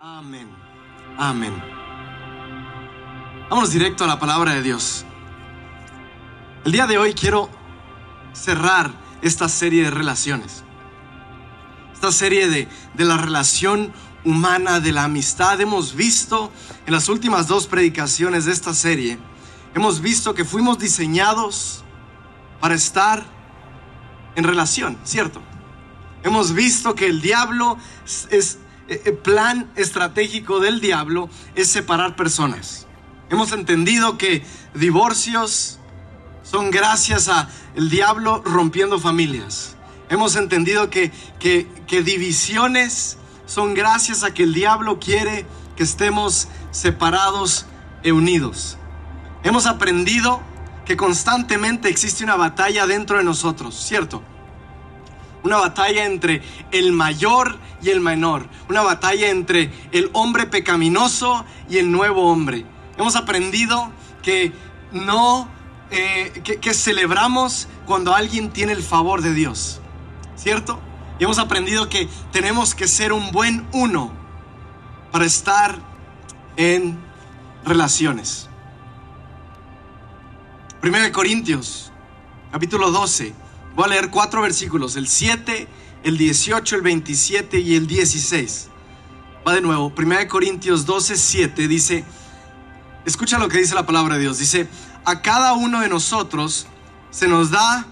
Amén. 0.00 0.48
Amén. 1.16 1.54
Vamos 3.48 3.72
directo 3.72 4.04
a 4.04 4.06
la 4.06 4.18
palabra 4.18 4.52
de 4.52 4.62
Dios. 4.62 5.04
El 6.64 6.72
día 6.72 6.86
de 6.86 6.98
hoy 6.98 7.14
quiero 7.14 7.48
cerrar 8.32 8.90
esta 9.22 9.48
serie 9.48 9.84
de 9.84 9.90
relaciones. 9.90 10.64
Esta 11.92 12.12
serie 12.12 12.48
de, 12.48 12.68
de 12.94 13.04
la 13.04 13.16
relación 13.16 13.92
humana, 14.24 14.80
de 14.80 14.92
la 14.92 15.04
amistad. 15.04 15.60
Hemos 15.60 15.94
visto 15.94 16.50
en 16.86 16.92
las 16.92 17.08
últimas 17.08 17.46
dos 17.46 17.66
predicaciones 17.66 18.46
de 18.46 18.52
esta 18.52 18.74
serie, 18.74 19.18
hemos 19.74 20.00
visto 20.00 20.34
que 20.34 20.44
fuimos 20.44 20.78
diseñados 20.78 21.84
para 22.60 22.74
estar 22.74 23.24
en 24.34 24.44
relación, 24.44 24.98
¿cierto? 25.04 25.40
Hemos 26.22 26.52
visto 26.52 26.94
que 26.94 27.06
el 27.06 27.20
diablo 27.20 27.76
es, 28.30 28.58
plan 29.22 29.70
estratégico 29.76 30.60
del 30.60 30.80
diablo 30.80 31.28
es 31.54 31.68
separar 31.68 32.16
personas. 32.16 32.86
Hemos 33.30 33.52
entendido 33.52 34.18
que 34.18 34.44
divorcios 34.74 35.78
son 36.42 36.70
gracias 36.70 37.28
a 37.28 37.48
el 37.74 37.90
diablo 37.90 38.42
rompiendo 38.44 39.00
familias. 39.00 39.76
Hemos 40.10 40.36
entendido 40.36 40.90
que, 40.90 41.10
que, 41.38 41.66
que 41.86 42.02
divisiones 42.02 43.16
son 43.46 43.74
gracias 43.74 44.22
a 44.22 44.34
que 44.34 44.42
el 44.42 44.54
diablo 44.54 44.98
quiere 45.00 45.46
que 45.76 45.82
estemos 45.82 46.48
separados 46.70 47.66
e 48.02 48.12
unidos. 48.12 48.76
Hemos 49.42 49.66
aprendido 49.66 50.40
que 50.84 50.96
constantemente 50.96 51.88
existe 51.88 52.24
una 52.24 52.36
batalla 52.36 52.86
dentro 52.86 53.18
de 53.18 53.24
nosotros, 53.24 53.74
¿cierto? 53.74 54.22
Una 55.44 55.58
batalla 55.58 56.06
entre 56.06 56.42
el 56.72 56.92
mayor 56.92 57.58
y 57.82 57.90
el 57.90 58.00
menor. 58.00 58.48
Una 58.70 58.80
batalla 58.80 59.28
entre 59.28 59.70
el 59.92 60.08
hombre 60.14 60.46
pecaminoso 60.46 61.44
y 61.68 61.76
el 61.76 61.92
nuevo 61.92 62.32
hombre. 62.32 62.64
Hemos 62.96 63.14
aprendido 63.14 63.90
que 64.22 64.54
no, 64.90 65.46
eh, 65.90 66.40
que, 66.42 66.72
celebramos 66.72 67.68
cuando 67.84 68.14
alguien 68.14 68.50
tiene 68.50 68.72
el 68.72 68.82
favor 68.82 69.20
de 69.20 69.34
Dios, 69.34 69.82
¿cierto? 70.34 70.80
Y 71.18 71.24
hemos 71.24 71.38
aprendido 71.38 71.90
que 71.90 72.08
tenemos 72.32 72.74
que 72.74 72.88
ser 72.88 73.12
un 73.12 73.30
buen 73.30 73.66
uno 73.72 74.12
para 75.12 75.26
estar 75.26 75.78
en 76.56 76.98
relaciones. 77.66 78.48
1 80.82 81.12
Corintios, 81.12 81.92
capítulo 82.50 82.90
12. 82.90 83.43
Voy 83.74 83.86
a 83.86 83.88
leer 83.88 84.10
cuatro 84.10 84.40
versículos, 84.40 84.94
el 84.94 85.08
7, 85.08 85.66
el 86.04 86.16
18, 86.16 86.76
el 86.76 86.82
27 86.82 87.58
y 87.58 87.74
el 87.74 87.88
16. 87.88 88.68
Va 89.46 89.52
de 89.52 89.60
nuevo, 89.60 89.92
1 89.96 90.28
Corintios 90.28 90.86
12, 90.86 91.16
7 91.16 91.66
dice, 91.66 92.04
escucha 93.04 93.36
lo 93.36 93.48
que 93.48 93.58
dice 93.58 93.74
la 93.74 93.84
palabra 93.84 94.14
de 94.14 94.20
Dios, 94.20 94.38
dice, 94.38 94.68
a 95.04 95.22
cada 95.22 95.54
uno 95.54 95.80
de 95.80 95.88
nosotros 95.88 96.68
se 97.10 97.26
nos 97.26 97.50
da 97.50 97.84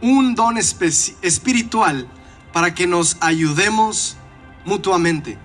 un 0.00 0.34
don 0.34 0.58
espiritual 0.58 2.08
para 2.52 2.74
que 2.74 2.88
nos 2.88 3.16
ayudemos 3.20 4.16
mutuamente. 4.64 5.38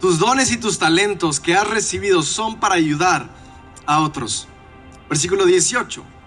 Tus 0.00 0.18
dones 0.18 0.52
y 0.52 0.58
tus 0.58 0.78
talentos 0.78 1.40
que 1.40 1.54
has 1.54 1.66
recibido 1.66 2.22
son 2.22 2.60
para 2.60 2.74
ayudar 2.74 3.30
a 3.86 4.00
otros. 4.00 4.48
Versículo 5.08 5.46
18. 5.46 6.19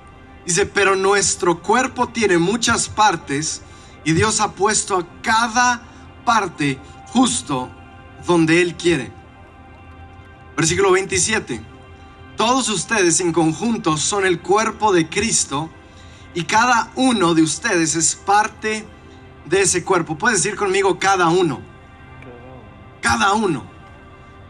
Dice, 0.46 0.66
pero 0.66 0.96
nuestro 0.96 1.62
cuerpo 1.62 2.10
tiene 2.10 2.38
muchas 2.38 2.90
partes 2.90 3.62
y 4.04 4.12
Dios 4.12 4.42
ha 4.42 4.52
puesto 4.52 4.98
a 4.98 5.08
cada 5.22 5.82
parte 6.26 6.80
justo 7.08 7.70
donde 8.28 8.62
Él 8.62 8.76
quiere. 8.76 9.12
Versículo 10.58 10.92
27. 10.92 11.64
Todos 12.36 12.68
ustedes 12.70 13.20
en 13.22 13.32
conjunto 13.32 13.96
son 13.98 14.26
el 14.26 14.42
cuerpo 14.42 14.92
de 14.92 15.08
Cristo 15.08 15.70
y 16.34 16.44
cada 16.44 16.92
uno 16.96 17.34
de 17.36 17.44
ustedes 17.44 17.96
es 17.96 18.16
parte 18.16 18.86
de 19.46 19.62
ese 19.62 19.84
cuerpo. 19.84 20.18
Puedes 20.18 20.44
decir 20.44 20.58
conmigo 20.58 21.00
cada 21.00 21.30
uno. 21.30 21.62
Cada 23.02 23.34
uno. 23.34 23.64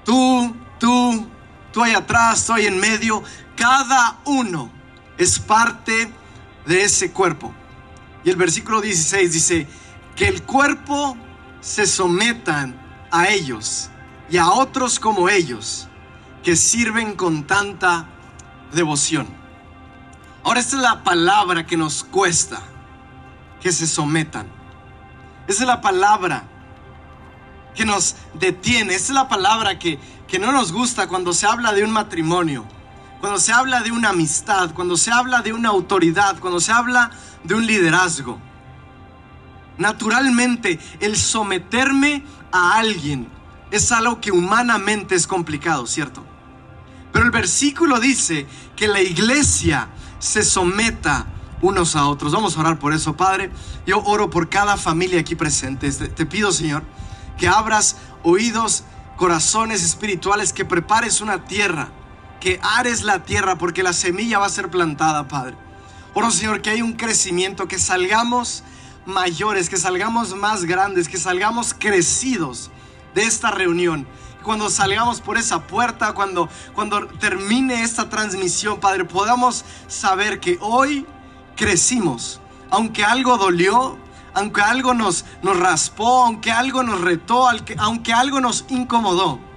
Tú, 0.04 0.56
tú, 0.80 1.28
tú 1.72 1.84
ahí 1.84 1.94
atrás, 1.94 2.46
tú 2.46 2.54
ahí 2.54 2.66
en 2.66 2.80
medio. 2.80 3.22
Cada 3.56 4.20
uno 4.26 4.83
es 5.18 5.40
parte 5.40 6.12
de 6.66 6.84
ese 6.84 7.12
cuerpo. 7.12 7.54
Y 8.24 8.30
el 8.30 8.36
versículo 8.36 8.82
16 8.82 9.34
dice, 9.34 9.68
que 10.16 10.28
el 10.28 10.44
cuerpo 10.44 11.18
se 11.62 11.86
sometan 11.86 12.80
a 13.12 13.28
ellos 13.30 13.90
y 14.30 14.38
a 14.38 14.50
otros 14.50 15.00
como 15.00 15.30
ellos, 15.30 15.88
que 16.44 16.56
sirven 16.56 17.16
con 17.16 17.46
tanta 17.46 18.08
devoción. 18.74 19.28
Ahora 20.44 20.60
esta 20.60 20.76
es 20.76 20.82
la 20.82 21.04
palabra 21.04 21.66
que 21.66 21.78
nos 21.78 22.04
cuesta, 22.04 22.62
que 23.62 23.72
se 23.72 23.88
sometan. 23.88 24.48
Esa 25.48 25.64
es 25.64 25.68
la 25.68 25.82
palabra 25.82 26.44
que 27.76 27.86
nos 27.86 28.16
detiene. 28.34 28.96
Esa 28.96 29.14
es 29.14 29.16
la 29.16 29.28
palabra 29.28 29.80
que, 29.80 30.00
que 30.28 30.40
no 30.40 30.52
nos 30.52 30.72
gusta 30.72 31.08
cuando 31.08 31.34
se 31.34 31.48
habla 31.48 31.74
de 31.74 31.84
un 31.84 31.92
matrimonio, 31.92 32.66
cuando 33.24 33.40
se 33.40 33.54
habla 33.54 33.80
de 33.80 33.90
una 33.90 34.10
amistad, 34.10 34.72
cuando 34.74 34.98
se 34.98 35.10
habla 35.10 35.42
de 35.42 35.54
una 35.54 35.70
autoridad, 35.70 36.38
cuando 36.42 36.60
se 36.60 36.74
habla 36.74 37.10
de 37.46 37.56
un 37.56 37.66
liderazgo. 37.66 38.38
Naturalmente, 39.78 40.78
el 41.00 41.16
someterme 41.16 42.26
a 42.52 42.74
alguien 42.74 43.30
es 43.72 43.94
algo 43.94 44.20
que 44.20 44.34
humanamente 44.34 45.16
es 45.16 45.26
complicado, 45.26 45.88
¿cierto? 45.88 46.22
Pero 47.14 47.24
el 47.24 47.32
versículo 47.32 48.02
dice 48.02 48.46
que 48.76 48.90
la 48.90 49.00
iglesia 49.00 49.88
se 50.20 50.44
someta 50.44 51.26
unos 51.62 51.96
a 51.96 52.08
otros. 52.08 52.34
Vamos 52.34 52.58
a 52.58 52.60
orar 52.60 52.78
por 52.78 52.92
eso, 52.92 53.16
Padre. 53.16 53.52
Yo 53.88 54.04
oro 54.04 54.30
por 54.30 54.50
cada 54.50 54.76
familia 54.76 55.22
aquí 55.22 55.36
presente. 55.36 55.90
Te 55.90 56.26
pido, 56.26 56.52
Señor, 56.52 56.84
que 57.38 57.48
abras 57.48 57.96
oídos, 58.22 58.84
corazones 59.16 59.82
espirituales, 59.82 60.52
que 60.52 60.66
prepares 60.66 61.22
una 61.22 61.46
tierra, 61.46 61.88
que 62.44 62.60
ares 62.62 63.04
la 63.04 63.24
tierra, 63.24 63.58
porque 63.58 63.84
la 63.84 63.94
semilla 63.94 64.38
va 64.38 64.48
a 64.48 64.50
ser 64.50 64.68
plantada, 64.70 65.30
Padre. 65.30 65.56
Oro, 66.14 66.30
Señor, 66.30 66.62
que 66.62 66.72
hay 66.72 66.82
un 66.82 66.92
crecimiento, 66.92 67.70
que 67.70 67.80
salgamos 67.80 68.66
mayores, 69.06 69.70
que 69.70 69.78
salgamos 69.78 70.36
más 70.36 70.66
grandes, 70.66 71.08
que 71.08 71.18
salgamos 71.18 71.74
crecidos 71.74 72.70
de 73.16 73.24
esta 73.24 73.50
reunión. 73.50 74.06
Cuando 74.44 74.70
salgamos 74.70 75.22
por 75.22 75.38
esa 75.38 75.66
puerta, 75.68 76.12
cuando, 76.12 76.50
cuando 76.74 77.08
termine 77.08 77.82
esta 77.82 78.10
transmisión, 78.10 78.78
Padre, 78.82 79.06
podamos 79.06 79.64
saber 79.88 80.42
que 80.42 80.58
hoy 80.60 81.06
crecimos. 81.56 82.42
Aunque 82.70 83.06
algo 83.06 83.38
dolió, 83.38 83.98
aunque 84.34 84.60
algo 84.60 84.94
nos, 84.94 85.24
nos 85.44 85.58
raspó, 85.58 86.26
aunque 86.26 86.52
algo 86.52 86.84
nos 86.84 87.00
retó, 87.00 87.48
aunque 87.78 88.12
algo 88.12 88.42
nos 88.42 88.66
incomodó. 88.68 89.53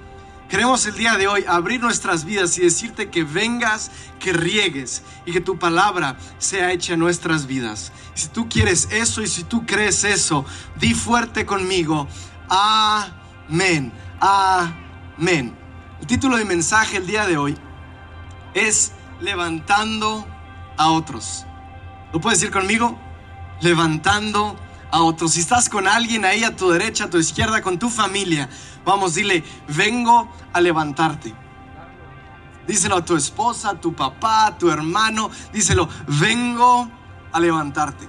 Queremos 0.48 0.86
el 0.86 0.94
día 0.94 1.16
de 1.16 1.26
hoy 1.26 1.44
abrir 1.48 1.80
nuestras 1.80 2.24
vidas 2.24 2.56
y 2.56 2.60
decirte 2.60 3.10
que 3.10 3.24
vengas, 3.24 3.90
que 4.20 4.32
riegues 4.32 5.02
y 5.24 5.32
que 5.32 5.40
tu 5.40 5.58
palabra 5.58 6.16
sea 6.38 6.70
hecha 6.70 6.94
en 6.94 7.00
nuestras 7.00 7.46
vidas. 7.48 7.92
Si 8.14 8.28
tú 8.28 8.48
quieres 8.48 8.88
eso 8.92 9.22
y 9.22 9.26
si 9.26 9.42
tú 9.42 9.66
crees 9.66 10.04
eso, 10.04 10.44
di 10.78 10.94
fuerte 10.94 11.44
conmigo. 11.44 12.06
Amén. 12.48 13.92
Amén. 14.20 15.56
El 16.00 16.06
título 16.06 16.36
de 16.36 16.44
mensaje 16.44 16.98
el 16.98 17.08
día 17.08 17.26
de 17.26 17.36
hoy 17.38 17.56
es 18.54 18.92
Levantando 19.20 20.26
a 20.76 20.90
otros. 20.90 21.44
¿Lo 22.12 22.20
puedes 22.20 22.38
decir 22.38 22.52
conmigo? 22.52 22.96
Levantando 23.62 24.56
a 24.92 25.02
otros. 25.02 25.32
Si 25.32 25.40
estás 25.40 25.68
con 25.68 25.88
alguien 25.88 26.24
ahí 26.24 26.44
a 26.44 26.54
tu 26.54 26.70
derecha, 26.70 27.04
a 27.04 27.10
tu 27.10 27.18
izquierda, 27.18 27.62
con 27.62 27.78
tu 27.78 27.88
familia, 27.88 28.48
vamos, 28.86 29.14
dile, 29.16 29.44
vengo 29.68 30.32
a 30.52 30.60
levantarte. 30.60 31.34
Díselo 32.66 32.96
a 32.96 33.04
tu 33.04 33.16
esposa, 33.16 33.70
a 33.70 33.80
tu 33.80 33.94
papá, 33.94 34.46
a 34.46 34.58
tu 34.58 34.70
hermano. 34.70 35.30
Díselo, 35.52 35.88
vengo 36.06 36.88
a 37.32 37.40
levantarte. 37.40 38.08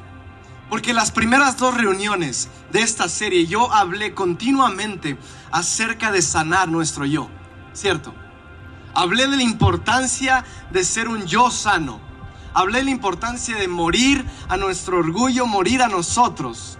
Porque 0.69 0.93
las 0.93 1.11
primeras 1.11 1.57
dos 1.57 1.75
reuniones 1.75 2.49
de 2.71 2.81
esta 2.81 3.09
serie 3.09 3.47
yo 3.47 3.71
hablé 3.73 4.13
continuamente 4.13 5.17
acerca 5.51 6.11
de 6.11 6.21
sanar 6.21 6.67
nuestro 6.69 7.05
yo, 7.05 7.29
¿cierto? 7.73 8.13
Hablé 8.93 9.27
de 9.27 9.37
la 9.37 9.43
importancia 9.43 10.43
de 10.71 10.83
ser 10.83 11.07
un 11.07 11.25
yo 11.25 11.49
sano. 11.51 11.99
Hablé 12.53 12.79
de 12.79 12.85
la 12.85 12.91
importancia 12.91 13.55
de 13.55 13.67
morir 13.67 14.25
a 14.49 14.57
nuestro 14.57 14.97
orgullo, 14.97 15.45
morir 15.45 15.81
a 15.81 15.87
nosotros, 15.87 16.77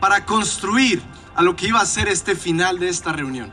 para 0.00 0.24
construir 0.24 1.02
a 1.34 1.42
lo 1.42 1.56
que 1.56 1.68
iba 1.68 1.80
a 1.80 1.86
ser 1.86 2.08
este 2.08 2.34
final 2.34 2.78
de 2.78 2.88
esta 2.88 3.12
reunión, 3.12 3.52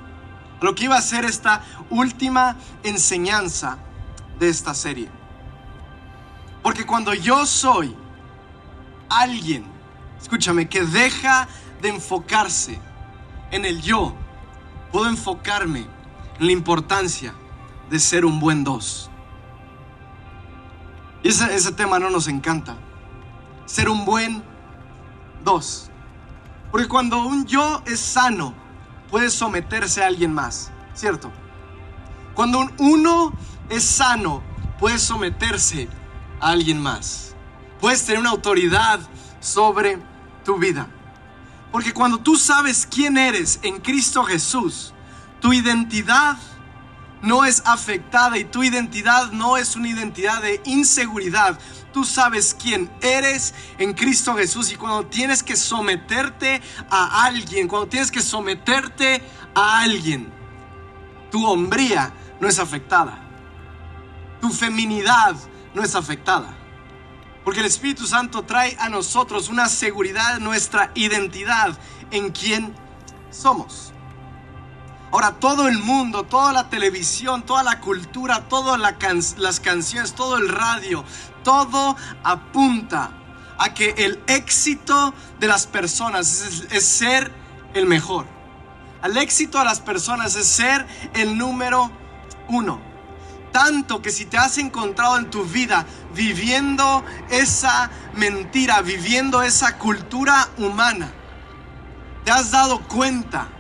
a 0.62 0.66
lo 0.66 0.76
que 0.76 0.86
iba 0.86 0.98
a 0.98 1.02
ser 1.02 1.26
esta 1.26 1.64
última 1.90 2.56
enseñanza 2.84 3.78
de 4.40 4.50
esta 4.50 4.74
serie. 4.74 5.10
Porque 6.64 6.86
cuando 6.86 7.14
yo 7.14 7.46
soy 7.46 7.96
alguien, 9.10 9.66
escúchame, 10.22 10.68
que 10.68 10.84
deja 10.84 11.48
de 11.82 11.90
enfocarse 11.90 12.80
en 13.52 13.66
el 13.66 13.82
yo 13.82 14.16
puedo 14.92 15.10
enfocarme 15.10 15.88
en 16.40 16.46
la 16.46 16.52
importancia 16.52 17.34
de 17.90 18.00
ser 18.00 18.26
un 18.26 18.40
buen 18.40 18.64
dos. 18.64 19.10
Y 21.24 21.30
ese, 21.30 21.54
ese 21.56 21.72
tema 21.72 22.00
no 22.00 22.10
nos 22.10 22.28
encanta. 22.28 22.76
Ser 23.66 23.90
un 23.90 24.06
buen 24.06 24.44
dos. 25.44 25.87
Porque 26.72 26.88
cuando 26.88 27.26
un 27.26 27.46
yo 27.46 27.82
es 27.86 28.00
sano, 28.00 28.54
puede 29.10 29.30
someterse 29.30 30.04
a 30.04 30.08
alguien 30.08 30.34
más, 30.34 30.72
¿cierto? 30.94 31.32
Cuando 32.34 32.60
un 32.60 32.74
uno 32.78 33.34
es 33.70 33.84
sano, 33.84 34.44
puede 34.80 35.00
someterse 35.00 35.88
a 36.40 36.50
alguien 36.50 36.82
más. 36.82 37.36
Puedes 37.80 38.06
tener 38.06 38.20
una 38.20 38.32
autoridad 38.32 39.00
sobre 39.40 40.00
tu 40.44 40.58
vida. 40.58 40.88
Porque 41.72 41.94
cuando 41.94 42.20
tú 42.20 42.36
sabes 42.36 42.88
quién 42.90 43.18
eres 43.18 43.60
en 43.64 43.80
Cristo 43.80 44.24
Jesús, 44.24 44.94
tu 45.40 45.54
identidad 45.54 46.38
no 47.22 47.46
es 47.46 47.62
afectada 47.66 48.38
y 48.38 48.46
tu 48.46 48.64
identidad 48.64 49.32
no 49.32 49.58
es 49.58 49.76
una 49.76 49.90
identidad 49.90 50.42
de 50.42 50.62
inseguridad. 50.66 51.60
Tú 51.98 52.06
sabes 52.06 52.56
quién 52.62 52.92
eres 53.02 53.56
en 53.80 53.92
Cristo 53.92 54.36
Jesús 54.36 54.72
y 54.72 54.76
cuando 54.76 55.08
tienes 55.08 55.42
que 55.42 55.56
someterte 55.56 56.62
a 56.92 57.26
alguien, 57.26 57.68
cuando 57.68 57.88
tienes 57.88 58.12
que 58.12 58.22
someterte 58.22 59.20
a 59.56 59.80
alguien, 59.80 60.32
tu 61.32 61.44
hombría 61.48 62.14
no 62.40 62.48
es 62.48 62.60
afectada. 62.60 63.18
Tu 64.40 64.52
feminidad 64.52 65.36
no 65.74 65.82
es 65.82 65.96
afectada. 65.96 66.56
Porque 67.44 67.62
el 67.62 67.66
Espíritu 67.66 68.06
Santo 68.06 68.44
trae 68.44 68.78
a 68.80 68.90
nosotros 68.90 69.50
una 69.50 69.68
seguridad 69.68 70.38
nuestra 70.38 70.92
identidad 70.94 71.76
en 72.12 72.32
quien 72.32 72.76
somos. 73.32 73.92
Ahora 75.18 75.32
todo 75.32 75.68
el 75.68 75.80
mundo, 75.80 76.26
toda 76.26 76.54
la 76.54 76.70
televisión, 76.70 77.42
toda 77.42 77.64
la 77.64 77.80
cultura, 77.80 78.48
todas 78.48 78.80
las 78.80 79.60
canciones, 79.60 80.14
todo 80.14 80.38
el 80.38 80.48
radio, 80.48 81.04
todo 81.44 81.96
apunta 82.24 83.10
a 83.58 83.74
que 83.74 83.96
el 83.98 84.22
éxito 84.28 85.16
de 85.40 85.48
las 85.48 85.66
personas 85.66 86.44
es, 86.44 86.72
es 86.72 86.86
ser 86.86 87.32
el 87.74 87.88
mejor. 87.88 88.28
Al 89.02 89.18
éxito 89.18 89.58
de 89.58 89.66
las 89.66 89.80
personas 89.80 90.36
es 90.36 90.46
ser 90.46 90.86
el 91.16 91.36
número 91.36 91.90
uno. 92.48 92.80
Tanto 93.52 94.04
que 94.04 94.12
si 94.12 94.26
te 94.26 94.38
has 94.38 94.60
encontrado 94.60 95.18
en 95.18 95.32
tu 95.32 95.44
vida 95.46 95.88
viviendo 96.14 97.04
esa 97.32 97.90
mentira, 98.14 98.84
viviendo 98.84 99.42
esa 99.42 99.80
cultura 99.80 100.48
humana, 100.60 101.12
te 102.24 102.30
has 102.30 102.52
dado 102.52 102.82
cuenta 102.88 103.57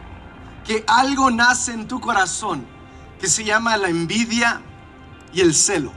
que 0.67 0.83
algo 0.85 1.31
nace 1.31 1.71
en 1.71 1.87
tu 1.87 2.01
corazón 2.01 2.65
que 3.21 3.27
se 3.27 3.45
llama 3.45 3.77
la 3.77 3.87
envidia 3.87 4.61
y 5.33 5.39
el 5.39 5.55
celo. 5.55 5.93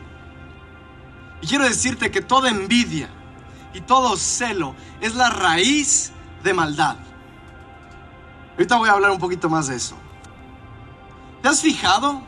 Y 1.42 1.48
quiero 1.48 1.64
decirte 1.64 2.10
que 2.12 2.20
toda 2.20 2.48
envidia 2.48 3.10
y 3.74 3.80
todo 3.80 4.16
celo 4.16 4.76
es 5.00 5.16
la 5.16 5.28
raíz 5.28 6.12
de 6.44 6.54
maldad. 6.54 6.96
Ahorita 8.52 8.76
voy 8.76 8.88
a 8.88 8.92
hablar 8.92 9.10
un 9.10 9.18
poquito 9.18 9.50
más 9.50 9.66
de 9.66 9.76
eso. 9.76 9.96
¿Te 11.42 11.48
has 11.48 11.60
fijado 11.60 12.22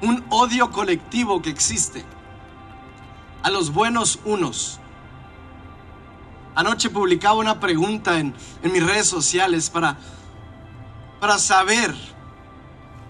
un 0.00 0.24
odio 0.28 0.70
colectivo 0.72 1.40
que 1.40 1.50
existe 1.50 2.04
a 3.42 3.50
los 3.50 3.72
buenos 3.72 4.18
unos? 4.24 4.80
Anoche 6.56 6.90
publicaba 6.90 7.34
una 7.34 7.60
pregunta 7.60 8.18
en, 8.18 8.34
en 8.62 8.72
mis 8.72 8.84
redes 8.84 9.06
sociales 9.06 9.70
para 9.70 9.98
para 11.20 11.38
saber 11.38 11.94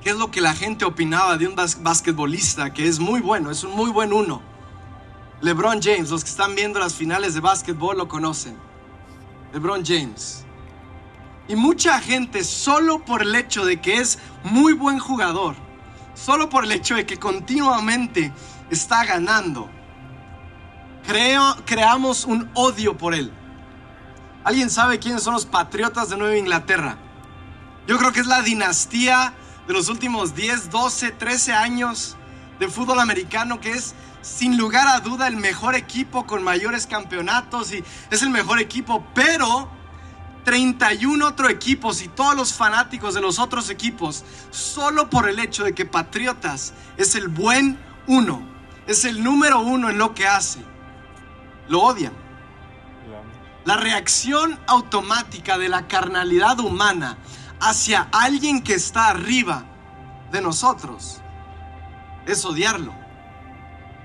qué 0.02 0.10
es 0.10 0.16
lo 0.16 0.30
que 0.30 0.40
la 0.40 0.54
gente 0.54 0.84
opinaba 0.84 1.38
de 1.38 1.46
un 1.46 1.54
basquetbolista 1.54 2.72
que 2.72 2.88
es 2.88 2.98
muy 2.98 3.20
bueno, 3.20 3.50
es 3.50 3.62
un 3.62 3.72
muy 3.72 3.90
buen 3.90 4.12
uno. 4.12 4.42
LeBron 5.40 5.80
James, 5.80 6.10
los 6.10 6.24
que 6.24 6.30
están 6.30 6.54
viendo 6.54 6.80
las 6.80 6.94
finales 6.94 7.34
de 7.34 7.40
básquetbol 7.40 7.96
lo 7.96 8.08
conocen. 8.08 8.56
LeBron 9.52 9.84
James. 9.84 10.44
Y 11.48 11.56
mucha 11.56 11.98
gente 12.00 12.44
solo 12.44 13.04
por 13.04 13.22
el 13.22 13.34
hecho 13.34 13.64
de 13.64 13.80
que 13.80 13.98
es 13.98 14.18
muy 14.42 14.72
buen 14.72 14.98
jugador, 14.98 15.54
solo 16.14 16.48
por 16.48 16.64
el 16.64 16.72
hecho 16.72 16.96
de 16.96 17.06
que 17.06 17.16
continuamente 17.16 18.32
está 18.70 19.04
ganando, 19.04 19.70
creamos 21.64 22.24
un 22.24 22.50
odio 22.54 22.96
por 22.98 23.14
él. 23.14 23.32
¿Alguien 24.44 24.70
sabe 24.70 24.98
quiénes 24.98 25.22
son 25.22 25.34
los 25.34 25.46
Patriotas 25.46 26.10
de 26.10 26.16
Nueva 26.16 26.36
Inglaterra? 26.36 26.98
Yo 27.86 27.98
creo 27.98 28.12
que 28.12 28.20
es 28.20 28.26
la 28.26 28.42
dinastía 28.42 29.34
de 29.66 29.72
los 29.72 29.88
últimos 29.88 30.34
10, 30.34 30.70
12, 30.70 31.12
13 31.12 31.52
años 31.52 32.16
de 32.58 32.68
fútbol 32.68 33.00
americano 33.00 33.60
que 33.60 33.70
es 33.70 33.94
sin 34.22 34.58
lugar 34.58 34.86
a 34.86 35.00
duda 35.00 35.26
el 35.28 35.36
mejor 35.36 35.74
equipo 35.74 36.26
con 36.26 36.42
mayores 36.42 36.86
campeonatos 36.86 37.72
y 37.72 37.82
es 38.10 38.22
el 38.22 38.30
mejor 38.30 38.60
equipo, 38.60 39.04
pero 39.14 39.70
31 40.44 41.26
otros 41.26 41.50
equipos 41.50 42.02
y 42.02 42.08
todos 42.08 42.34
los 42.34 42.54
fanáticos 42.54 43.14
de 43.14 43.20
los 43.20 43.38
otros 43.38 43.70
equipos, 43.70 44.24
solo 44.50 45.08
por 45.08 45.28
el 45.28 45.38
hecho 45.38 45.64
de 45.64 45.74
que 45.74 45.86
Patriotas 45.86 46.74
es 46.96 47.14
el 47.14 47.28
buen 47.28 47.78
uno, 48.06 48.42
es 48.86 49.04
el 49.04 49.22
número 49.22 49.60
uno 49.60 49.90
en 49.90 49.98
lo 49.98 50.14
que 50.14 50.26
hace, 50.26 50.60
lo 51.68 51.80
odian. 51.82 52.12
La 53.64 53.76
reacción 53.76 54.58
automática 54.66 55.58
de 55.58 55.68
la 55.68 55.86
carnalidad 55.86 56.58
humana 56.60 57.18
hacia 57.60 58.08
alguien 58.12 58.62
que 58.62 58.74
está 58.74 59.08
arriba 59.08 59.64
de 60.32 60.40
nosotros 60.40 61.20
es 62.26 62.44
odiarlo. 62.44 62.94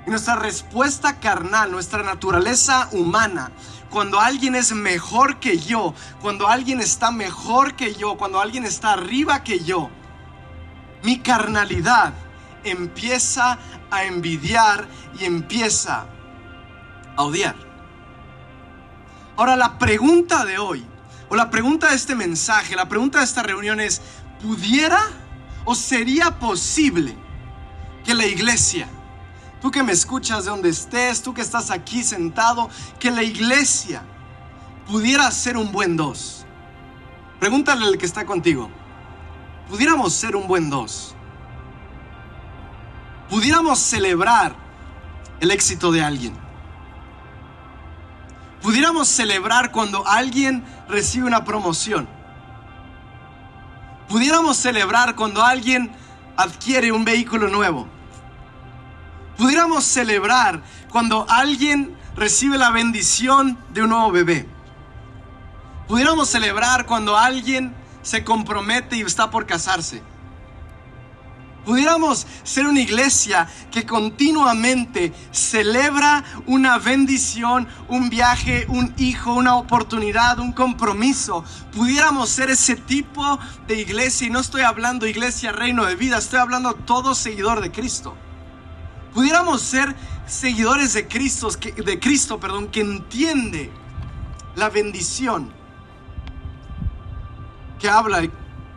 Y 0.06 0.10
nuestra 0.10 0.36
respuesta 0.36 1.20
carnal, 1.20 1.72
nuestra 1.72 2.04
naturaleza 2.04 2.90
humana, 2.92 3.52
cuando 3.90 4.20
alguien 4.20 4.56
es 4.56 4.72
mejor 4.74 5.40
que 5.40 5.58
yo, 5.58 5.94
cuando 6.22 6.48
alguien 6.48 6.82
está 6.82 7.12
mejor 7.12 7.76
que 7.76 7.96
yo, 7.96 8.18
cuando 8.18 8.40
alguien 8.40 8.66
está 8.66 8.94
arriba 8.94 9.44
que 9.44 9.64
yo, 9.64 9.90
mi 11.02 11.20
carnalidad 11.20 12.14
empieza 12.64 13.58
a 13.90 14.04
envidiar 14.04 14.88
y 15.20 15.26
empieza 15.26 16.06
a 17.16 17.24
odiar. 17.24 17.56
Ahora 19.38 19.56
la 19.56 19.78
pregunta 19.78 20.46
de 20.46 20.58
hoy 20.58 20.86
o 21.30 21.36
la 21.36 21.50
pregunta 21.50 21.90
de 21.90 21.96
este 21.96 22.16
mensaje, 22.16 22.76
la 22.76 22.88
pregunta 22.88 23.20
de 23.20 23.26
esta 23.26 23.44
reunión 23.44 23.80
es, 23.80 24.02
¿pudiera 24.42 25.00
o 25.64 25.74
sería 25.74 26.40
posible 26.40 27.16
que 28.04 28.14
la 28.14 28.26
iglesia, 28.26 28.88
tú 29.62 29.72
que 29.72 29.82
me 29.82 29.92
escuchas 29.92 30.46
de 30.46 30.52
donde 30.52 30.70
estés, 30.70 31.24
tú 31.24 31.34
que 31.34 31.42
estás 31.42 31.72
aquí 31.72 32.04
sentado, 32.04 32.70
que 33.00 33.10
la 33.10 33.24
iglesia 33.24 34.04
pudiera 34.88 35.30
ser 35.32 35.58
un 35.58 35.72
buen 35.72 35.98
dos? 35.98 36.46
Pregúntale 37.40 37.86
al 37.86 37.98
que 37.98 38.06
está 38.06 38.26
contigo, 38.26 38.70
¿pudiéramos 39.68 40.14
ser 40.14 40.36
un 40.36 40.48
buen 40.48 40.70
dos? 40.70 41.16
¿Pudiéramos 43.30 43.80
celebrar 43.80 44.56
el 45.40 45.50
éxito 45.50 45.92
de 45.92 46.04
alguien? 46.04 46.45
Pudiéramos 48.66 49.08
celebrar 49.08 49.72
cuando 49.72 50.08
alguien 50.08 50.66
recibe 50.90 51.28
una 51.28 51.46
promoción. 51.46 52.08
Pudiéramos 54.10 54.58
celebrar 54.58 55.14
cuando 55.14 55.44
alguien 55.44 55.92
adquiere 56.36 56.92
un 56.92 57.06
vehículo 57.06 57.48
nuevo. 57.48 57.88
Pudiéramos 59.38 59.84
celebrar 59.84 60.64
cuando 60.90 61.28
alguien 61.30 61.96
recibe 62.16 62.58
la 62.58 62.72
bendición 62.72 63.56
de 63.70 63.84
un 63.84 63.90
nuevo 63.90 64.12
bebé. 64.12 64.50
Pudiéramos 65.88 66.28
celebrar 66.28 66.88
cuando 66.88 67.16
alguien 67.16 67.72
se 68.02 68.24
compromete 68.24 68.98
y 68.98 69.02
está 69.02 69.30
por 69.30 69.46
casarse. 69.46 70.02
Pudiéramos 71.66 72.28
ser 72.44 72.68
una 72.68 72.80
iglesia 72.80 73.48
que 73.72 73.88
continuamente 73.88 75.12
celebra 75.32 76.24
una 76.46 76.78
bendición, 76.78 77.68
un 77.88 78.10
viaje, 78.10 78.68
un 78.70 78.94
hijo, 78.98 79.34
una 79.34 79.56
oportunidad, 79.56 80.38
un 80.38 80.54
compromiso. 80.54 81.44
Pudiéramos 81.74 82.30
ser 82.30 82.52
ese 82.52 82.76
tipo 82.76 83.40
de 83.68 83.82
iglesia 83.82 84.28
y 84.28 84.30
no 84.30 84.42
estoy 84.42 84.62
hablando 84.62 85.08
iglesia 85.08 85.52
reino 85.52 85.86
de 85.86 85.96
vida, 85.96 86.20
estoy 86.20 86.40
hablando 86.40 86.76
todo 86.76 87.16
seguidor 87.16 87.62
de 87.62 87.72
Cristo. 87.72 88.16
Pudiéramos 89.16 89.62
ser 89.62 89.96
seguidores 90.28 90.94
de 90.94 91.08
Cristo, 91.08 91.50
de 91.50 92.00
Cristo, 92.00 92.40
perdón, 92.40 92.68
que 92.68 92.82
entiende 92.82 93.72
la 94.56 94.70
bendición 94.70 95.52
que 97.80 97.90
habla 97.90 98.22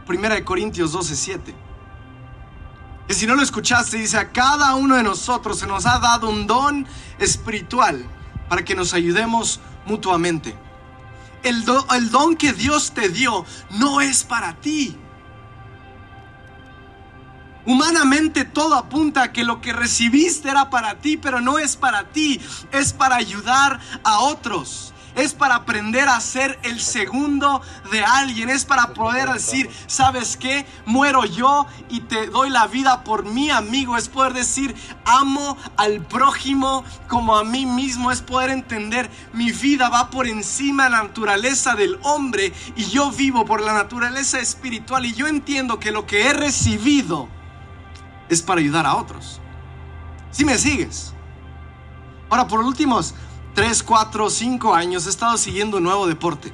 1 0.07 0.45
Corintios 0.45 0.93
12:7 0.93 1.68
que 3.09 3.15
si 3.15 3.27
no 3.27 3.35
lo 3.35 3.43
escuchaste, 3.43 3.97
dice, 3.97 4.19
a 4.19 4.33
cada 4.33 4.75
uno 4.75 4.95
de 4.95 5.03
nosotros 5.03 5.59
se 5.59 5.67
nos 5.67 5.87
ha 5.87 5.99
dado 5.99 6.29
un 6.29 6.47
don 6.47 6.87
espiritual 7.19 8.05
para 8.51 8.63
que 8.63 8.75
nos 8.75 8.93
ayudemos 8.93 9.61
mutuamente. 9.87 10.55
El, 11.43 11.65
el 11.97 12.11
don 12.11 12.37
que 12.37 12.53
Dios 12.53 12.93
te 12.93 13.09
dio 13.09 13.47
no 13.71 14.03
es 14.03 14.25
para 14.25 14.55
ti. 14.61 14.95
Humanamente 17.65 18.45
todo 18.45 18.75
apunta 18.75 19.23
a 19.23 19.33
que 19.33 19.43
lo 19.43 19.63
que 19.63 19.73
recibiste 19.73 20.51
era 20.51 20.69
para 20.69 20.97
ti, 20.97 21.17
pero 21.17 21.41
no 21.41 21.59
es 21.59 21.77
para 21.77 22.05
ti, 22.11 22.39
es 22.73 22.93
para 22.93 23.17
ayudar 23.17 23.81
a 24.05 24.19
otros 24.21 24.93
es 25.19 25.35
para 25.35 25.57
aprender 25.57 26.09
a 26.09 26.21
ser 26.21 26.59
el 26.63 26.81
segundo 26.81 27.61
de 27.91 28.05
alguien, 28.05 28.51
es 28.51 28.65
para 28.65 28.95
poder 28.95 29.29
decir, 29.31 29.69
¿sabes 29.87 30.37
qué? 30.37 30.65
Muero 30.87 31.25
yo 31.25 31.67
y 31.89 32.01
te 32.01 32.29
doy 32.29 32.51
la 32.51 32.69
vida 32.69 33.03
por 33.03 33.25
mi 33.25 33.51
amigo, 33.51 33.97
es 33.97 34.09
poder 34.09 34.33
decir, 34.33 34.75
amo 35.05 35.57
al 35.77 36.01
prójimo 36.03 36.85
como 37.09 37.37
a 37.37 37.45
mí 37.45 37.67
mismo, 37.67 38.13
es 38.13 38.23
poder 38.23 38.51
entender, 38.51 39.11
mi 39.33 39.51
vida 39.51 39.89
va 39.89 40.09
por 40.09 40.29
encima 40.29 40.85
de 40.85 40.91
la 40.91 41.03
naturaleza 41.03 41.75
del 41.75 41.99
hombre 42.03 42.53
y 42.77 42.85
yo 42.85 43.11
vivo 43.11 43.45
por 43.45 43.61
la 43.61 43.73
naturaleza 43.73 44.39
espiritual 44.39 45.05
y 45.05 45.15
yo 45.15 45.27
entiendo 45.27 45.81
que 45.81 45.91
lo 45.91 46.07
que 46.07 46.27
he 46.27 46.33
recibido 46.33 47.29
es 48.29 48.41
para 48.43 48.61
ayudar 48.61 48.87
a 48.87 48.95
otros. 48.95 49.41
Si 50.31 50.45
me 50.45 50.59
sigues. 50.59 51.13
Ahora, 52.31 52.47
por 52.47 52.61
últimos 52.61 53.15
3, 53.59 53.83
4, 53.83 54.31
5 54.31 54.73
años 54.73 55.07
he 55.07 55.11
estado 55.11 55.37
siguiendo 55.37 55.79
un 55.79 55.83
nuevo 55.83 56.07
deporte. 56.07 56.53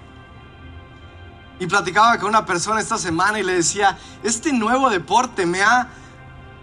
Y 1.61 1.67
platicaba 1.67 2.19
con 2.19 2.31
una 2.31 2.47
persona 2.47 2.81
esta 2.81 2.97
semana 2.97 3.39
y 3.39 3.43
le 3.43 3.53
decía, 3.53 3.99
este 4.23 4.55
nuevo 4.55 4.89
deporte 4.89 5.45
me 5.45 5.61
ha, 5.61 5.89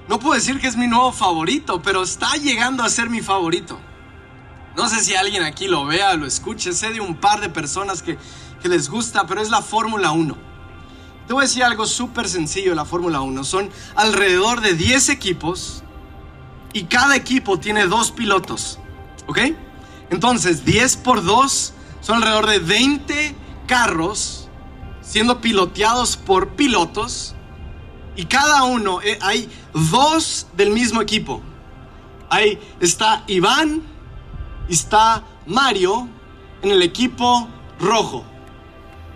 no 0.10 0.18
puedo 0.18 0.34
decir 0.34 0.60
que 0.60 0.66
es 0.66 0.76
mi 0.76 0.88
nuevo 0.88 1.12
favorito, 1.12 1.84
pero 1.84 2.02
está 2.02 2.38
llegando 2.38 2.82
a 2.82 2.90
ser 2.90 3.08
mi 3.08 3.22
favorito. 3.22 3.80
No 4.76 4.90
sé 4.90 5.04
si 5.04 5.14
alguien 5.14 5.44
aquí 5.44 5.68
lo 5.68 5.86
vea, 5.86 6.16
lo 6.16 6.26
escuche, 6.26 6.74
sé 6.74 6.90
de 6.90 7.02
un 7.02 7.18
par 7.18 7.40
de 7.40 7.50
personas 7.50 8.02
que, 8.02 8.18
que 8.64 8.68
les 8.68 8.90
gusta, 8.90 9.28
pero 9.28 9.42
es 9.42 9.52
la 9.52 9.62
Fórmula 9.62 10.12
1. 10.12 10.36
Te 11.28 11.34
voy 11.34 11.44
a 11.44 11.46
decir 11.46 11.64
algo 11.64 11.86
súper 11.86 12.28
sencillo 12.28 12.74
la 12.74 12.86
Fórmula 12.86 13.22
1. 13.22 13.44
Son 13.44 13.70
alrededor 13.96 14.62
de 14.62 14.74
10 14.74 15.10
equipos 15.10 15.84
y 16.74 16.86
cada 16.86 17.16
equipo 17.16 17.60
tiene 17.60 17.86
dos 17.86 18.10
pilotos. 18.12 18.80
¿Ok? 19.28 19.38
Entonces, 20.12 20.64
10 20.64 20.98
por 20.98 21.24
2 21.24 21.74
son 22.02 22.18
alrededor 22.18 22.48
de 22.48 22.60
20 22.60 23.36
carros 23.66 24.50
siendo 25.02 25.42
piloteados 25.42 26.16
por 26.16 26.50
pilotos. 26.50 27.36
Y 28.16 28.26
cada 28.26 28.64
uno, 28.64 29.02
eh, 29.02 29.18
hay 29.22 29.50
dos 29.74 30.46
del 30.56 30.70
mismo 30.70 31.02
equipo. 31.02 31.42
Ahí 32.30 32.60
está 32.80 33.24
Iván 33.28 33.82
está 34.74 35.24
Mario 35.46 36.08
en 36.62 36.72
el 36.72 36.82
equipo 36.82 37.48
rojo. 37.80 38.24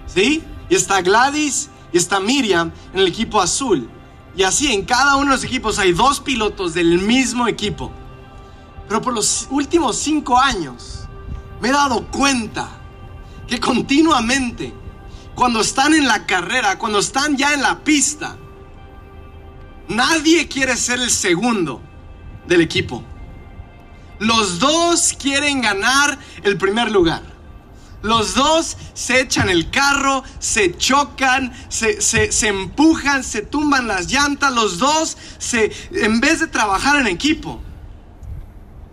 ¿Sí? 0.07 0.43
Y 0.69 0.75
está 0.75 1.01
Gladys 1.01 1.69
y 1.91 1.97
está 1.97 2.19
Miriam 2.19 2.71
en 2.93 2.99
el 2.99 3.07
equipo 3.07 3.41
azul. 3.41 3.89
Y 4.35 4.43
así 4.43 4.73
en 4.73 4.83
cada 4.83 5.15
uno 5.15 5.31
de 5.31 5.37
los 5.37 5.43
equipos 5.43 5.79
hay 5.79 5.93
dos 5.93 6.19
pilotos 6.19 6.73
del 6.73 6.99
mismo 6.99 7.47
equipo. 7.47 7.91
Pero 8.87 9.01
por 9.01 9.13
los 9.13 9.47
últimos 9.49 9.97
cinco 9.97 10.39
años 10.39 11.07
me 11.61 11.69
he 11.69 11.71
dado 11.71 12.07
cuenta 12.07 12.69
que 13.47 13.59
continuamente, 13.59 14.73
cuando 15.33 15.61
están 15.61 15.93
en 15.93 16.07
la 16.07 16.25
carrera, 16.25 16.77
cuando 16.77 16.99
están 16.99 17.37
ya 17.37 17.53
en 17.53 17.61
la 17.61 17.83
pista, 17.83 18.37
nadie 19.87 20.47
quiere 20.47 20.77
ser 20.77 20.99
el 20.99 21.11
segundo 21.11 21.81
del 22.47 22.61
equipo. 22.61 23.03
Los 24.19 24.59
dos 24.59 25.13
quieren 25.19 25.61
ganar 25.61 26.17
el 26.43 26.57
primer 26.57 26.91
lugar. 26.91 27.35
Los 28.01 28.35
dos 28.35 28.77
se 28.93 29.19
echan 29.19 29.49
el 29.49 29.71
carro, 29.71 30.23
se 30.39 30.77
chocan, 30.77 31.51
se, 31.69 32.01
se, 32.01 32.47
empujan, 32.47 33.23
se 33.23 33.41
tumban 33.41 33.87
las 33.87 34.11
llantas. 34.11 34.53
Los 34.53 34.77
dos, 34.77 35.17
se, 35.39 35.71
en 35.91 36.19
vez 36.19 36.39
de 36.39 36.47
trabajar 36.47 36.97
en 36.97 37.07
equipo, 37.07 37.61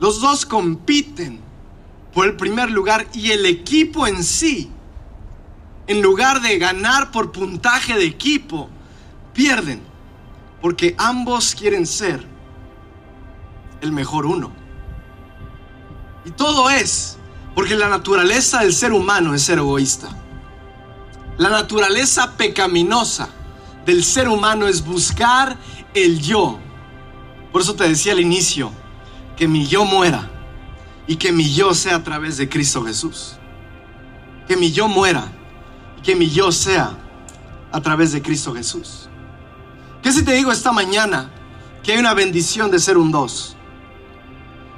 los 0.02 0.20
dos 0.20 0.44
compiten 0.44 1.38
por 2.12 2.26
el 2.26 2.34
primer 2.36 2.72
lugar 2.72 3.06
y 3.12 3.30
el 3.30 3.46
equipo 3.46 4.04
en 4.08 4.24
sí, 4.24 4.68
en 5.86 6.02
lugar 6.02 6.42
de 6.42 6.58
ganar 6.58 7.12
por 7.12 7.30
puntaje 7.30 7.94
de 7.94 8.06
equipo, 8.06 8.68
pierden. 9.32 9.80
Porque 10.60 10.96
ambos 10.98 11.54
quieren 11.54 11.86
ser 11.86 12.26
el 13.80 13.92
mejor 13.92 14.26
uno. 14.26 14.50
Y 16.24 16.32
todo 16.32 16.68
es 16.68 17.16
porque 17.54 17.76
la 17.76 17.88
naturaleza 17.88 18.62
del 18.62 18.72
ser 18.72 18.92
humano 18.92 19.34
es 19.34 19.42
ser 19.42 19.58
egoísta. 19.58 20.08
La 21.38 21.48
naturaleza 21.48 22.36
pecaminosa 22.36 23.28
del 23.86 24.02
ser 24.02 24.28
humano 24.28 24.66
es 24.66 24.84
buscar 24.84 25.56
el 25.94 26.20
yo. 26.20 26.58
Por 27.52 27.62
eso 27.62 27.76
te 27.76 27.88
decía 27.88 28.14
al 28.14 28.20
inicio, 28.20 28.81
que 29.36 29.48
mi 29.48 29.66
yo 29.66 29.84
muera 29.84 30.30
y 31.06 31.16
que 31.16 31.32
mi 31.32 31.52
yo 31.52 31.74
sea 31.74 31.96
a 31.96 32.02
través 32.02 32.36
de 32.36 32.48
Cristo 32.48 32.82
Jesús. 32.84 33.36
Que 34.46 34.56
mi 34.56 34.72
yo 34.72 34.88
muera 34.88 35.30
y 35.98 36.02
que 36.02 36.14
mi 36.16 36.30
yo 36.30 36.52
sea 36.52 36.96
a 37.70 37.80
través 37.80 38.12
de 38.12 38.22
Cristo 38.22 38.54
Jesús. 38.54 39.08
¿Qué 40.02 40.12
si 40.12 40.24
te 40.24 40.32
digo 40.32 40.52
esta 40.52 40.72
mañana 40.72 41.30
que 41.82 41.92
hay 41.92 41.98
una 41.98 42.14
bendición 42.14 42.70
de 42.70 42.78
ser 42.78 42.98
un 42.98 43.10
dos? 43.10 43.56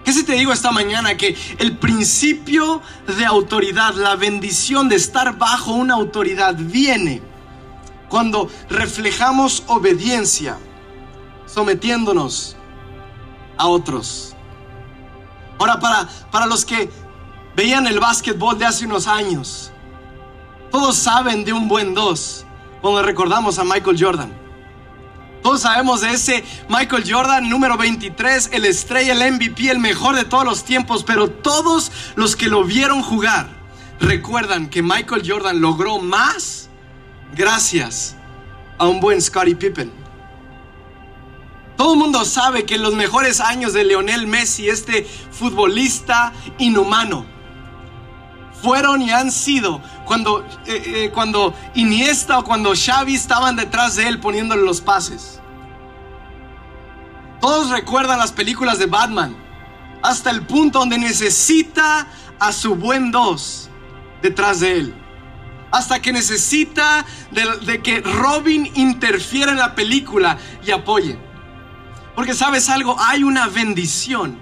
¿Qué 0.04 0.12
si 0.12 0.22
te 0.22 0.34
digo 0.34 0.52
esta 0.52 0.70
mañana 0.70 1.16
que 1.16 1.34
el 1.58 1.78
principio 1.78 2.82
de 3.06 3.24
autoridad, 3.24 3.94
la 3.94 4.16
bendición 4.16 4.88
de 4.88 4.96
estar 4.96 5.38
bajo 5.38 5.72
una 5.72 5.94
autoridad 5.94 6.54
viene 6.56 7.22
cuando 8.10 8.50
reflejamos 8.68 9.64
obediencia, 9.66 10.58
sometiéndonos 11.46 12.54
a 13.56 13.66
otros? 13.66 14.33
Ahora, 15.58 15.78
para, 15.78 16.08
para 16.30 16.46
los 16.46 16.64
que 16.64 16.90
veían 17.56 17.86
el 17.86 18.00
básquetbol 18.00 18.58
de 18.58 18.66
hace 18.66 18.86
unos 18.86 19.06
años, 19.06 19.72
todos 20.70 20.96
saben 20.96 21.44
de 21.44 21.52
un 21.52 21.68
buen 21.68 21.94
dos 21.94 22.44
cuando 22.80 23.02
recordamos 23.02 23.58
a 23.58 23.64
Michael 23.64 23.96
Jordan. 23.98 24.44
Todos 25.42 25.60
sabemos 25.60 26.00
de 26.00 26.10
ese 26.10 26.42
Michael 26.68 27.04
Jordan 27.06 27.48
número 27.48 27.76
23, 27.76 28.50
el 28.52 28.64
estrella, 28.64 29.12
el 29.12 29.34
MVP, 29.34 29.70
el 29.70 29.78
mejor 29.78 30.16
de 30.16 30.24
todos 30.24 30.44
los 30.44 30.64
tiempos, 30.64 31.04
pero 31.04 31.30
todos 31.30 31.92
los 32.16 32.34
que 32.34 32.48
lo 32.48 32.64
vieron 32.64 33.02
jugar 33.02 33.48
recuerdan 34.00 34.68
que 34.68 34.82
Michael 34.82 35.22
Jordan 35.26 35.60
logró 35.60 35.98
más 35.98 36.70
gracias 37.36 38.16
a 38.78 38.86
un 38.86 39.00
buen 39.00 39.20
Scottie 39.20 39.54
Pippen. 39.54 40.03
Todo 41.76 41.94
el 41.94 41.98
mundo 41.98 42.24
sabe 42.24 42.64
que 42.64 42.78
los 42.78 42.94
mejores 42.94 43.40
años 43.40 43.72
de 43.72 43.84
Leonel 43.84 44.26
Messi, 44.26 44.68
este 44.68 45.04
futbolista 45.32 46.32
inhumano, 46.58 47.26
fueron 48.62 49.02
y 49.02 49.10
han 49.10 49.30
sido 49.30 49.82
cuando, 50.06 50.42
eh, 50.66 50.82
eh, 50.86 51.10
cuando 51.12 51.52
Iniesta 51.74 52.38
o 52.38 52.44
cuando 52.44 52.72
Xavi 52.74 53.14
estaban 53.14 53.56
detrás 53.56 53.96
de 53.96 54.08
él 54.08 54.20
poniéndole 54.20 54.62
los 54.62 54.80
pases. 54.80 55.40
Todos 57.40 57.70
recuerdan 57.70 58.18
las 58.18 58.32
películas 58.32 58.78
de 58.78 58.86
Batman, 58.86 59.36
hasta 60.02 60.30
el 60.30 60.46
punto 60.46 60.78
donde 60.78 60.96
necesita 60.96 62.06
a 62.38 62.52
su 62.52 62.74
buen 62.74 63.10
dos 63.10 63.68
detrás 64.22 64.60
de 64.60 64.78
él. 64.78 64.94
Hasta 65.70 66.00
que 66.00 66.12
necesita 66.12 67.04
de 67.32 67.82
que 67.82 68.00
Robin 68.00 68.70
interfiera 68.76 69.50
en 69.50 69.58
la 69.58 69.74
película 69.74 70.38
y 70.64 70.70
apoye. 70.70 71.18
Porque 72.14 72.34
sabes 72.34 72.68
algo, 72.68 72.96
hay 72.98 73.24
una 73.24 73.48
bendición 73.48 74.38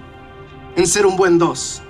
en 0.77 0.87
ser 0.87 1.07
un 1.07 1.17
buen 1.17 1.39
dos. 1.39 1.83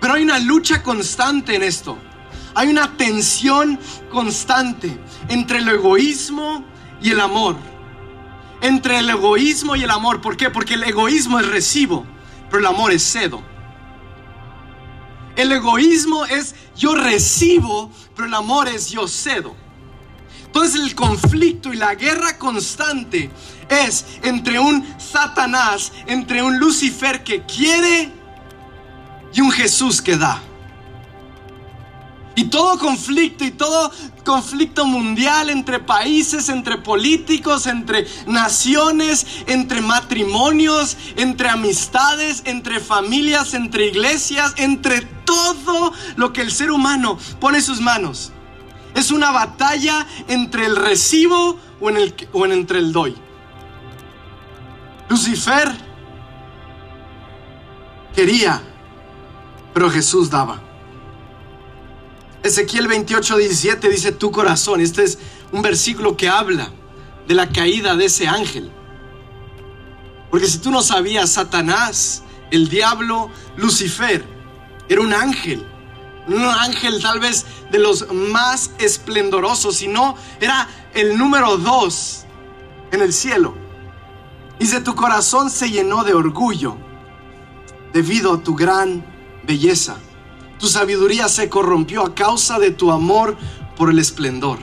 Pero 0.00 0.14
hay 0.14 0.24
una 0.24 0.38
lucha 0.38 0.82
constante 0.82 1.54
en 1.54 1.62
esto. 1.62 1.96
Hay 2.54 2.68
una 2.68 2.96
tensión 2.96 3.78
constante 4.10 4.98
entre 5.28 5.58
el 5.58 5.68
egoísmo 5.68 6.64
y 7.00 7.10
el 7.10 7.20
amor. 7.20 7.56
Entre 8.60 8.98
el 8.98 9.08
egoísmo 9.08 9.76
y 9.76 9.84
el 9.84 9.90
amor. 9.90 10.20
¿Por 10.20 10.36
qué? 10.36 10.50
Porque 10.50 10.74
el 10.74 10.84
egoísmo 10.84 11.40
es 11.40 11.48
recibo, 11.48 12.04
pero 12.50 12.60
el 12.60 12.66
amor 12.66 12.92
es 12.92 13.02
cedo. 13.02 13.42
El 15.36 15.50
egoísmo 15.52 16.26
es 16.26 16.54
yo 16.76 16.94
recibo, 16.94 17.90
pero 18.14 18.28
el 18.28 18.34
amor 18.34 18.68
es 18.68 18.90
yo 18.90 19.08
cedo. 19.08 19.54
Entonces 20.54 20.82
el 20.82 20.94
conflicto 20.94 21.72
y 21.72 21.78
la 21.78 21.94
guerra 21.94 22.36
constante 22.36 23.30
es 23.70 24.04
entre 24.22 24.58
un 24.58 24.86
Satanás, 24.98 25.92
entre 26.06 26.42
un 26.42 26.58
Lucifer 26.58 27.24
que 27.24 27.40
quiere 27.46 28.12
y 29.32 29.40
un 29.40 29.50
Jesús 29.50 30.02
que 30.02 30.18
da. 30.18 30.42
Y 32.34 32.44
todo 32.44 32.78
conflicto 32.78 33.46
y 33.46 33.52
todo 33.52 33.90
conflicto 34.26 34.84
mundial 34.84 35.48
entre 35.48 35.78
países, 35.78 36.50
entre 36.50 36.76
políticos, 36.76 37.66
entre 37.66 38.06
naciones, 38.26 39.26
entre 39.46 39.80
matrimonios, 39.80 40.98
entre 41.16 41.48
amistades, 41.48 42.42
entre 42.44 42.78
familias, 42.78 43.54
entre 43.54 43.86
iglesias, 43.86 44.52
entre 44.58 45.00
todo 45.24 45.94
lo 46.16 46.34
que 46.34 46.42
el 46.42 46.52
ser 46.52 46.70
humano 46.70 47.18
pone 47.40 47.62
sus 47.62 47.80
manos 47.80 48.32
es 48.94 49.10
una 49.10 49.30
batalla 49.30 50.06
entre 50.28 50.66
el 50.66 50.76
recibo 50.76 51.58
o, 51.80 51.90
en 51.90 51.96
el, 51.96 52.14
o 52.32 52.46
entre 52.46 52.78
el 52.78 52.92
doy. 52.92 53.14
Lucifer 55.08 55.70
quería, 58.14 58.62
pero 59.72 59.90
Jesús 59.90 60.30
daba. 60.30 60.60
Ezequiel 62.42 62.88
28, 62.88 63.36
17 63.36 63.88
dice 63.88 64.12
tu 64.12 64.30
corazón. 64.30 64.80
Este 64.80 65.04
es 65.04 65.18
un 65.52 65.62
versículo 65.62 66.16
que 66.16 66.28
habla 66.28 66.70
de 67.26 67.34
la 67.34 67.48
caída 67.48 67.94
de 67.94 68.06
ese 68.06 68.26
ángel. 68.26 68.70
Porque 70.30 70.46
si 70.46 70.58
tú 70.58 70.70
no 70.70 70.82
sabías, 70.82 71.30
Satanás, 71.30 72.22
el 72.50 72.68
diablo, 72.68 73.30
Lucifer, 73.56 74.24
era 74.88 75.00
un 75.00 75.12
ángel. 75.12 75.66
Un 76.28 76.44
ángel 76.44 77.02
tal 77.02 77.18
vez 77.18 77.46
de 77.70 77.78
los 77.78 78.12
más 78.12 78.70
esplendorosos, 78.78 79.76
si 79.76 79.88
no, 79.88 80.16
era 80.40 80.68
el 80.94 81.18
número 81.18 81.56
dos 81.56 82.24
en 82.92 83.02
el 83.02 83.12
cielo. 83.12 83.54
Dice, 84.58 84.80
tu 84.80 84.94
corazón 84.94 85.50
se 85.50 85.70
llenó 85.70 86.04
de 86.04 86.14
orgullo 86.14 86.76
debido 87.92 88.34
a 88.34 88.42
tu 88.42 88.54
gran 88.54 89.04
belleza. 89.42 89.96
Tu 90.58 90.68
sabiduría 90.68 91.28
se 91.28 91.48
corrompió 91.48 92.04
a 92.04 92.14
causa 92.14 92.60
de 92.60 92.70
tu 92.70 92.92
amor 92.92 93.36
por 93.76 93.90
el 93.90 93.98
esplendor. 93.98 94.60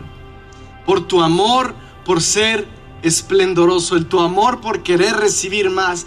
Por 0.86 1.06
tu 1.06 1.22
amor 1.22 1.76
por 2.06 2.22
ser 2.22 2.66
esplendoroso, 3.02 3.96
el 3.96 4.08
tu 4.08 4.20
amor 4.20 4.62
por 4.62 4.84
querer 4.84 5.16
recibir 5.16 5.70
más, 5.70 6.06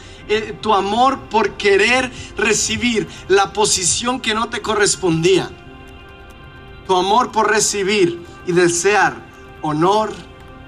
tu 0.61 0.75
amor 0.75 1.21
por 1.31 1.53
querer 1.53 2.11
recibir 2.37 3.09
la 3.29 3.53
posición 3.53 4.21
que 4.21 4.35
no 4.35 4.49
te 4.49 4.61
correspondía, 4.61 5.51
tu 6.87 6.97
amor 6.97 7.33
por 7.33 7.51
recibir 7.51 8.25
y 8.47 8.53
desear 8.53 9.15
honor 9.63 10.13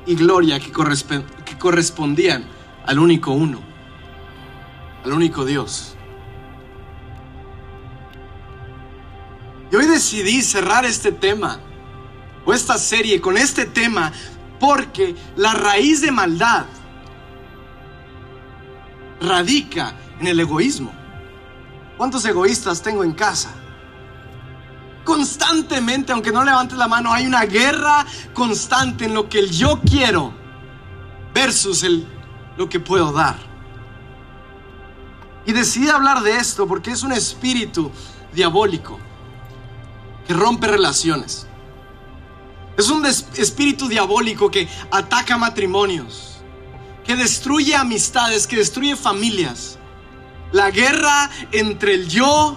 y 0.07 0.15
gloria 0.15 0.61
que, 0.61 0.71
que 0.71 1.59
correspondían 1.59 2.45
al 2.87 2.99
único 2.99 3.33
uno, 3.33 3.61
al 5.05 5.13
único 5.13 5.45
Dios. 5.45 5.97
Y 9.73 9.77
hoy 9.77 9.87
decidí 9.87 10.43
cerrar 10.43 10.85
este 10.85 11.11
tema 11.11 11.59
o 12.45 12.53
esta 12.53 12.79
serie 12.79 13.21
con 13.21 13.37
este 13.37 13.65
tema 13.65 14.13
porque 14.65 15.15
la 15.37 15.53
raíz 15.53 16.01
de 16.01 16.11
maldad 16.11 16.65
radica 19.21 19.93
en 20.19 20.27
el 20.27 20.41
egoísmo. 20.41 20.91
¿Cuántos 21.99 22.25
egoístas 22.25 22.81
tengo 22.81 23.05
en 23.05 23.13
casa? 23.13 23.51
Constantemente, 25.05 26.13
aunque 26.13 26.33
no 26.33 26.43
levantes 26.43 26.79
la 26.79 26.89
mano, 26.89 27.13
hay 27.13 27.27
una 27.27 27.45
guerra 27.45 28.07
constante 28.33 29.05
en 29.05 29.13
lo 29.13 29.29
que 29.29 29.41
el 29.41 29.51
yo 29.51 29.83
quiero 29.83 30.33
versus 31.35 31.83
el, 31.83 32.07
lo 32.57 32.67
que 32.67 32.81
puedo 32.81 33.13
dar. 33.13 33.37
Y 35.45 35.53
decidí 35.53 35.91
hablar 35.91 36.23
de 36.23 36.39
esto 36.39 36.67
porque 36.67 36.91
es 36.91 37.03
un 37.03 37.13
espíritu 37.13 37.91
diabólico 38.33 38.99
que 40.27 40.33
rompe 40.33 40.69
relaciones. 40.69 41.49
Es 42.77 42.89
un 42.91 43.07
espíritu 43.07 43.89
diabólico 43.89 44.51
que 44.51 44.69
ataca 44.91 45.39
matrimonios, 45.39 46.39
que 47.05 47.15
destruye 47.15 47.77
amistades, 47.77 48.47
que 48.47 48.57
destruye 48.57 48.97
familias. 48.97 49.79
La 50.53 50.71
guerra 50.71 51.31
entre 51.53 51.95
el 51.95 52.09
yo 52.09 52.57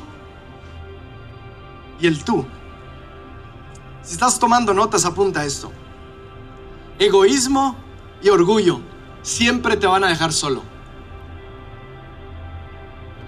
y 1.99 2.07
el 2.07 2.23
tú. 2.23 2.45
Si 4.01 4.13
estás 4.13 4.39
tomando 4.39 4.73
notas, 4.73 5.05
apunta 5.05 5.45
esto. 5.45 5.71
Egoísmo 6.97 7.75
y 8.23 8.29
orgullo 8.29 8.81
siempre 9.21 9.77
te 9.77 9.85
van 9.85 10.03
a 10.03 10.07
dejar 10.07 10.33
solo. 10.33 10.63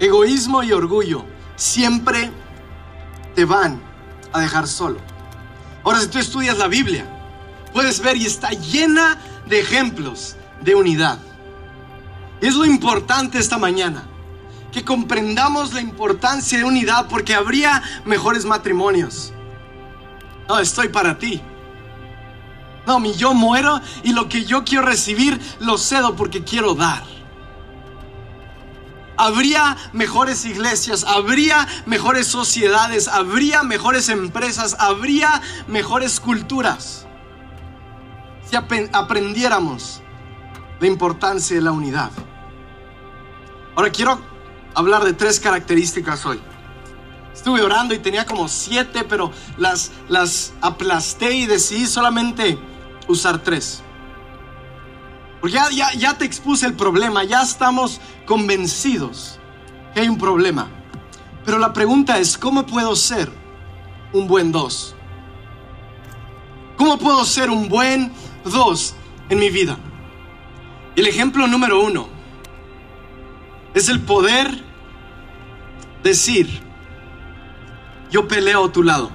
Egoísmo 0.00 0.62
y 0.62 0.72
orgullo 0.72 1.24
siempre 1.56 2.30
te 3.34 3.44
van 3.44 3.80
a 4.32 4.40
dejar 4.40 4.66
solo. 4.66 5.09
Ahora, 5.84 6.00
si 6.00 6.08
tú 6.08 6.18
estudias 6.18 6.58
la 6.58 6.68
Biblia, 6.68 7.06
puedes 7.72 8.00
ver 8.00 8.16
y 8.16 8.26
está 8.26 8.50
llena 8.50 9.18
de 9.46 9.60
ejemplos 9.60 10.36
de 10.60 10.74
unidad. 10.74 11.18
Y 12.40 12.46
es 12.46 12.54
lo 12.54 12.64
importante 12.64 13.38
esta 13.38 13.58
mañana, 13.58 14.04
que 14.72 14.84
comprendamos 14.84 15.72
la 15.72 15.80
importancia 15.80 16.58
de 16.58 16.64
unidad 16.64 17.06
porque 17.08 17.34
habría 17.34 17.82
mejores 18.04 18.44
matrimonios. 18.44 19.32
No, 20.48 20.58
estoy 20.58 20.88
para 20.88 21.18
ti. 21.18 21.40
No, 22.86 22.98
mi 22.98 23.14
yo 23.14 23.34
muero 23.34 23.80
y 24.02 24.12
lo 24.12 24.28
que 24.28 24.44
yo 24.44 24.64
quiero 24.64 24.84
recibir 24.84 25.40
lo 25.60 25.78
cedo 25.78 26.16
porque 26.16 26.44
quiero 26.44 26.74
dar 26.74 27.04
habría 29.20 29.76
mejores 29.92 30.46
iglesias, 30.46 31.04
habría 31.04 31.68
mejores 31.84 32.26
sociedades, 32.26 33.06
habría 33.06 33.62
mejores 33.62 34.08
empresas, 34.08 34.76
habría 34.78 35.42
mejores 35.68 36.20
culturas. 36.20 37.06
Si 38.48 38.56
aprendiéramos 38.56 40.00
la 40.80 40.86
importancia 40.86 41.54
de 41.54 41.60
la 41.60 41.70
unidad. 41.70 42.10
Ahora 43.76 43.90
quiero 43.90 44.18
hablar 44.74 45.04
de 45.04 45.12
tres 45.12 45.38
características 45.38 46.24
hoy. 46.24 46.40
Estuve 47.34 47.62
orando 47.62 47.94
y 47.94 47.98
tenía 47.98 48.24
como 48.24 48.48
siete, 48.48 49.04
pero 49.04 49.32
las, 49.58 49.92
las 50.08 50.54
aplasté 50.62 51.34
y 51.34 51.46
decidí 51.46 51.86
solamente 51.86 52.58
usar 53.06 53.38
tres. 53.40 53.82
Porque 55.40 55.56
ya, 55.56 55.92
ya, 55.94 56.18
te 56.18 56.24
expuse 56.24 56.66
el 56.66 56.74
problema, 56.74 57.24
ya 57.24 57.42
estamos 57.42 58.00
convencidos 58.26 59.38
que 59.94 60.00
hay 60.00 60.08
un 60.08 60.18
problema. 60.18 60.68
Pero 61.44 61.58
la 61.58 61.72
pregunta 61.72 62.18
es, 62.18 62.36
¿cómo 62.36 62.66
puedo 62.66 62.94
ser 62.94 63.30
un 64.12 64.26
buen 64.26 64.52
dos? 64.52 64.94
¿Cómo 66.76 66.98
puedo 66.98 67.24
ser 67.24 67.48
un 67.48 67.68
buen 67.68 68.12
dos 68.44 68.94
en 69.30 69.38
mi 69.38 69.48
vida? 69.48 69.78
El 70.94 71.06
ejemplo 71.06 71.46
número 71.46 71.82
uno 71.82 72.08
es 73.72 73.88
el 73.88 74.00
poder 74.00 74.62
decir, 76.02 76.60
yo 78.10 78.28
peleo 78.28 78.66
a 78.66 78.72
tu 78.72 78.82
lado. 78.82 79.10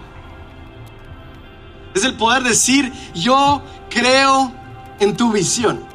Es 1.93 2.03
el 2.03 2.15
poder 2.15 2.43
decir, 2.43 2.91
yo 3.13 3.61
creo 3.89 4.51
en 4.99 5.15
tu 5.15 5.31
visión. 5.31 5.94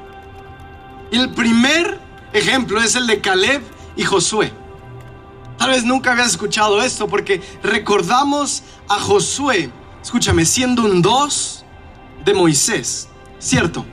El 1.11 1.31
primer 1.31 2.01
ejemplo 2.33 2.81
es 2.81 2.95
el 2.95 3.07
de 3.07 3.21
Caleb 3.21 3.63
y 3.97 4.05
Josué. 4.05 4.53
Tal 5.59 5.71
vez 5.71 5.85
nunca 5.85 6.13
habías 6.13 6.29
escuchado 6.29 6.81
esto 6.83 7.09
porque 7.09 7.43
recordamos 7.63 8.63
a 8.89 8.99
Josué, 8.99 9.71
escúchame, 10.01 10.45
siendo 10.45 10.85
un 10.85 11.03
dos 11.03 11.65
de 12.25 12.33
Moisés, 12.33 13.09
¿cierto? 13.39 13.85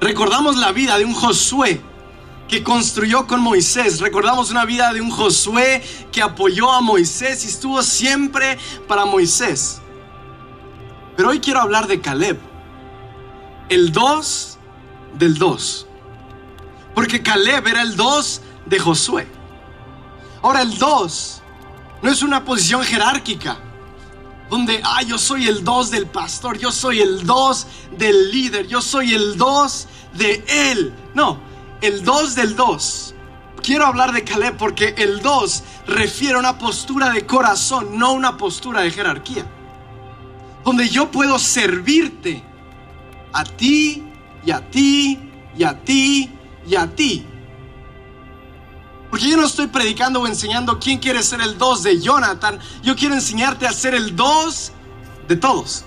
Recordamos 0.00 0.56
la 0.56 0.72
vida 0.72 0.98
de 0.98 1.04
un 1.04 1.14
Josué 1.14 1.80
que 2.46 2.62
construyó 2.62 3.26
con 3.26 3.40
Moisés. 3.40 4.00
Recordamos 4.00 4.50
una 4.50 4.64
vida 4.64 4.92
de 4.92 5.00
un 5.00 5.10
Josué 5.10 5.82
que 6.10 6.20
apoyó 6.20 6.70
a 6.72 6.80
Moisés 6.80 7.44
y 7.44 7.48
estuvo 7.48 7.82
siempre 7.82 8.58
para 8.86 9.04
Moisés. 9.04 9.80
Pero 11.16 11.30
hoy 11.30 11.40
quiero 11.40 11.60
hablar 11.60 11.86
de 11.86 12.00
Caleb, 12.00 12.38
el 13.68 13.92
dos 13.92 14.49
del 15.14 15.38
2. 15.38 15.86
Porque 16.94 17.22
Caleb 17.22 17.66
era 17.66 17.82
el 17.82 17.96
2 17.96 18.42
de 18.66 18.78
Josué. 18.78 19.28
Ahora 20.42 20.62
el 20.62 20.76
2 20.76 21.42
no 22.02 22.10
es 22.10 22.22
una 22.22 22.44
posición 22.44 22.82
jerárquica. 22.82 23.58
Donde, 24.48 24.80
ah, 24.82 25.02
yo 25.02 25.16
soy 25.16 25.46
el 25.46 25.62
2 25.62 25.90
del 25.90 26.06
pastor, 26.06 26.58
yo 26.58 26.72
soy 26.72 27.00
el 27.00 27.24
2 27.24 27.66
del 27.96 28.32
líder, 28.32 28.66
yo 28.66 28.82
soy 28.82 29.14
el 29.14 29.36
2 29.36 29.86
de 30.14 30.44
él. 30.48 30.92
No, 31.14 31.38
el 31.80 32.02
2 32.02 32.34
del 32.34 32.56
2. 32.56 33.14
Quiero 33.62 33.86
hablar 33.86 34.12
de 34.12 34.24
Caleb 34.24 34.56
porque 34.56 34.94
el 34.98 35.20
2 35.20 35.62
refiere 35.86 36.34
a 36.34 36.38
una 36.38 36.58
postura 36.58 37.10
de 37.10 37.26
corazón, 37.26 37.96
no 37.98 38.12
una 38.12 38.36
postura 38.36 38.80
de 38.80 38.90
jerarquía. 38.90 39.46
Donde 40.64 40.88
yo 40.88 41.10
puedo 41.10 41.38
servirte 41.38 42.42
a 43.32 43.44
ti 43.44 44.09
y 44.44 44.50
a 44.50 44.70
ti 44.70 45.18
y 45.56 45.64
a 45.64 45.78
ti 45.78 46.30
y 46.66 46.74
a 46.76 46.86
ti. 46.86 47.26
Porque 49.10 49.28
yo 49.28 49.36
no 49.36 49.44
estoy 49.44 49.66
predicando 49.66 50.20
o 50.20 50.26
enseñando 50.26 50.78
quién 50.78 50.98
quiere 50.98 51.22
ser 51.22 51.40
el 51.40 51.58
dos 51.58 51.82
de 51.82 52.00
Jonathan. 52.00 52.58
Yo 52.82 52.94
quiero 52.94 53.14
enseñarte 53.14 53.66
a 53.66 53.72
ser 53.72 53.94
el 53.94 54.14
dos 54.14 54.72
de 55.26 55.36
todos. 55.36 55.84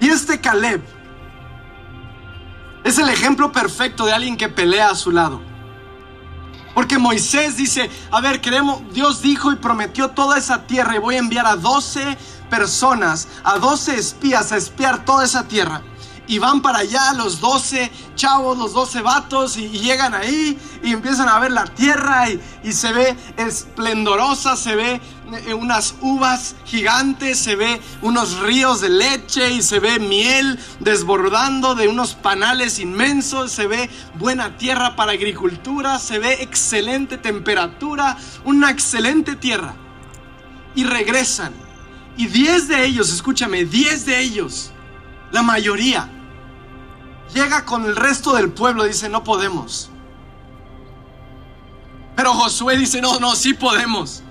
Y 0.00 0.08
este 0.08 0.40
Caleb 0.40 0.82
es 2.84 2.98
el 2.98 3.08
ejemplo 3.08 3.52
perfecto 3.52 4.04
de 4.04 4.12
alguien 4.12 4.36
que 4.36 4.48
pelea 4.48 4.90
a 4.90 4.94
su 4.94 5.12
lado. 5.12 5.40
Porque 6.76 6.98
Moisés 6.98 7.56
dice, 7.56 7.88
a 8.10 8.20
ver, 8.20 8.42
queremos, 8.42 8.82
Dios 8.92 9.22
dijo 9.22 9.50
y 9.50 9.56
prometió 9.56 10.10
toda 10.10 10.36
esa 10.36 10.66
tierra 10.66 10.94
y 10.94 10.98
voy 10.98 11.14
a 11.14 11.20
enviar 11.20 11.46
a 11.46 11.56
12 11.56 12.18
personas, 12.50 13.28
a 13.44 13.56
12 13.56 13.96
espías 13.96 14.52
a 14.52 14.58
espiar 14.58 15.02
toda 15.02 15.24
esa 15.24 15.48
tierra. 15.48 15.80
Y 16.26 16.38
van 16.38 16.60
para 16.60 16.80
allá 16.80 17.14
los 17.14 17.40
12 17.40 17.90
chavos, 18.14 18.58
los 18.58 18.74
12 18.74 19.00
vatos, 19.00 19.56
y, 19.56 19.70
llegan 19.70 20.12
ahí 20.12 20.58
y 20.82 20.92
empiezan 20.92 21.30
a 21.30 21.38
ver 21.38 21.52
la 21.52 21.64
tierra 21.64 22.28
y, 22.28 22.72
se 22.74 22.92
ve 22.92 23.16
esplendorosa, 23.38 24.54
se 24.54 24.76
ve 24.76 25.00
unas 25.58 25.94
uvas 26.00 26.54
gigantes, 26.64 27.38
se 27.38 27.56
ve 27.56 27.80
unos 28.02 28.38
ríos 28.40 28.80
de 28.80 28.88
leche 28.88 29.50
y 29.50 29.62
se 29.62 29.80
ve 29.80 29.98
miel 29.98 30.58
desbordando 30.80 31.74
de 31.74 31.88
unos 31.88 32.14
panales 32.14 32.78
inmensos, 32.78 33.50
se 33.50 33.66
ve 33.66 33.90
buena 34.14 34.56
tierra 34.56 34.94
para 34.96 35.12
agricultura, 35.12 35.98
se 35.98 36.18
ve 36.18 36.42
excelente 36.42 37.18
temperatura, 37.18 38.16
una 38.44 38.70
excelente 38.70 39.36
tierra. 39.36 39.74
Y 40.74 40.84
regresan. 40.84 41.52
Y 42.16 42.26
10 42.26 42.68
de 42.68 42.84
ellos, 42.84 43.12
escúchame, 43.12 43.64
10 43.64 44.06
de 44.06 44.20
ellos, 44.20 44.72
la 45.32 45.42
mayoría, 45.42 46.08
llega 47.34 47.64
con 47.64 47.84
el 47.84 47.96
resto 47.96 48.34
del 48.34 48.50
pueblo, 48.50 48.84
dice, 48.84 49.08
no 49.08 49.24
podemos. 49.24 49.90
Pero 52.14 52.32
Josué 52.32 52.78
dice, 52.78 53.02
no, 53.02 53.18
no, 53.20 53.34
sí 53.36 53.52
podemos. 53.52 54.22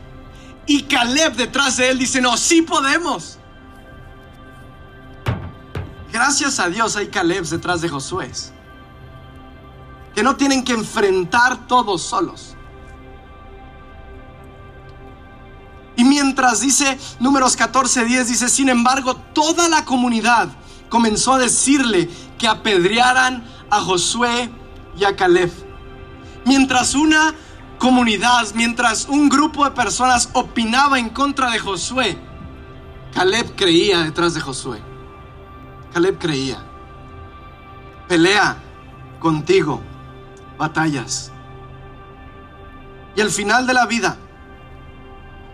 Y 0.67 0.83
Caleb 0.83 1.35
detrás 1.35 1.77
de 1.77 1.89
él 1.89 1.99
dice, 1.99 2.21
no, 2.21 2.37
sí 2.37 2.61
podemos. 2.61 3.37
Gracias 6.11 6.59
a 6.59 6.69
Dios 6.69 6.95
hay 6.95 7.07
Caleb 7.07 7.45
detrás 7.45 7.81
de 7.81 7.89
Josué. 7.89 8.31
Que 10.13 10.23
no 10.23 10.35
tienen 10.35 10.63
que 10.63 10.73
enfrentar 10.73 11.67
todos 11.67 12.01
solos. 12.01 12.55
Y 15.97 16.03
mientras 16.03 16.61
dice 16.61 16.97
números 17.19 17.55
14, 17.55 18.05
10, 18.05 18.27
dice, 18.27 18.49
sin 18.49 18.69
embargo, 18.69 19.15
toda 19.33 19.69
la 19.69 19.85
comunidad 19.85 20.49
comenzó 20.89 21.33
a 21.33 21.39
decirle 21.39 22.09
que 22.37 22.47
apedrearan 22.47 23.45
a 23.69 23.81
Josué 23.81 24.49
y 24.97 25.03
a 25.03 25.15
Caleb. 25.15 25.51
Mientras 26.45 26.95
una 26.95 27.33
comunidad, 27.77 28.47
mientras 28.53 29.07
un 29.07 29.29
grupo 29.29 29.65
de 29.65 29.71
personas 29.71 30.29
opinaba 30.33 30.99
en 30.99 31.09
contra 31.09 31.49
de 31.51 31.59
Josué, 31.59 32.17
Caleb 33.13 33.55
creía 33.55 33.99
detrás 33.99 34.33
de 34.33 34.41
Josué. 34.41 34.81
Caleb 35.93 36.17
creía. 36.17 36.63
Pelea 38.07 38.57
contigo 39.19 39.81
batallas. 40.57 41.31
Y 43.15 43.21
al 43.21 43.29
final 43.29 43.65
de 43.65 43.73
la 43.73 43.85
vida, 43.85 44.17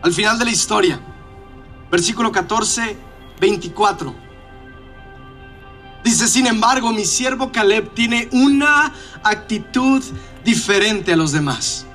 al 0.02 0.14
final 0.14 0.40
de 0.40 0.46
la 0.46 0.52
historia, 0.52 1.00
versículo 1.92 2.32
14, 2.32 2.98
24. 3.40 4.16
Dice, 6.04 6.28
sin 6.28 6.48
embargo, 6.48 6.92
mi 6.92 7.06
siervo 7.06 7.52
Caleb 7.52 7.94
tiene 7.94 8.28
una 8.32 8.92
actitud 9.24 10.04
diferente 10.44 11.14
a 11.14 11.16
los 11.16 11.32
demás. 11.32 11.86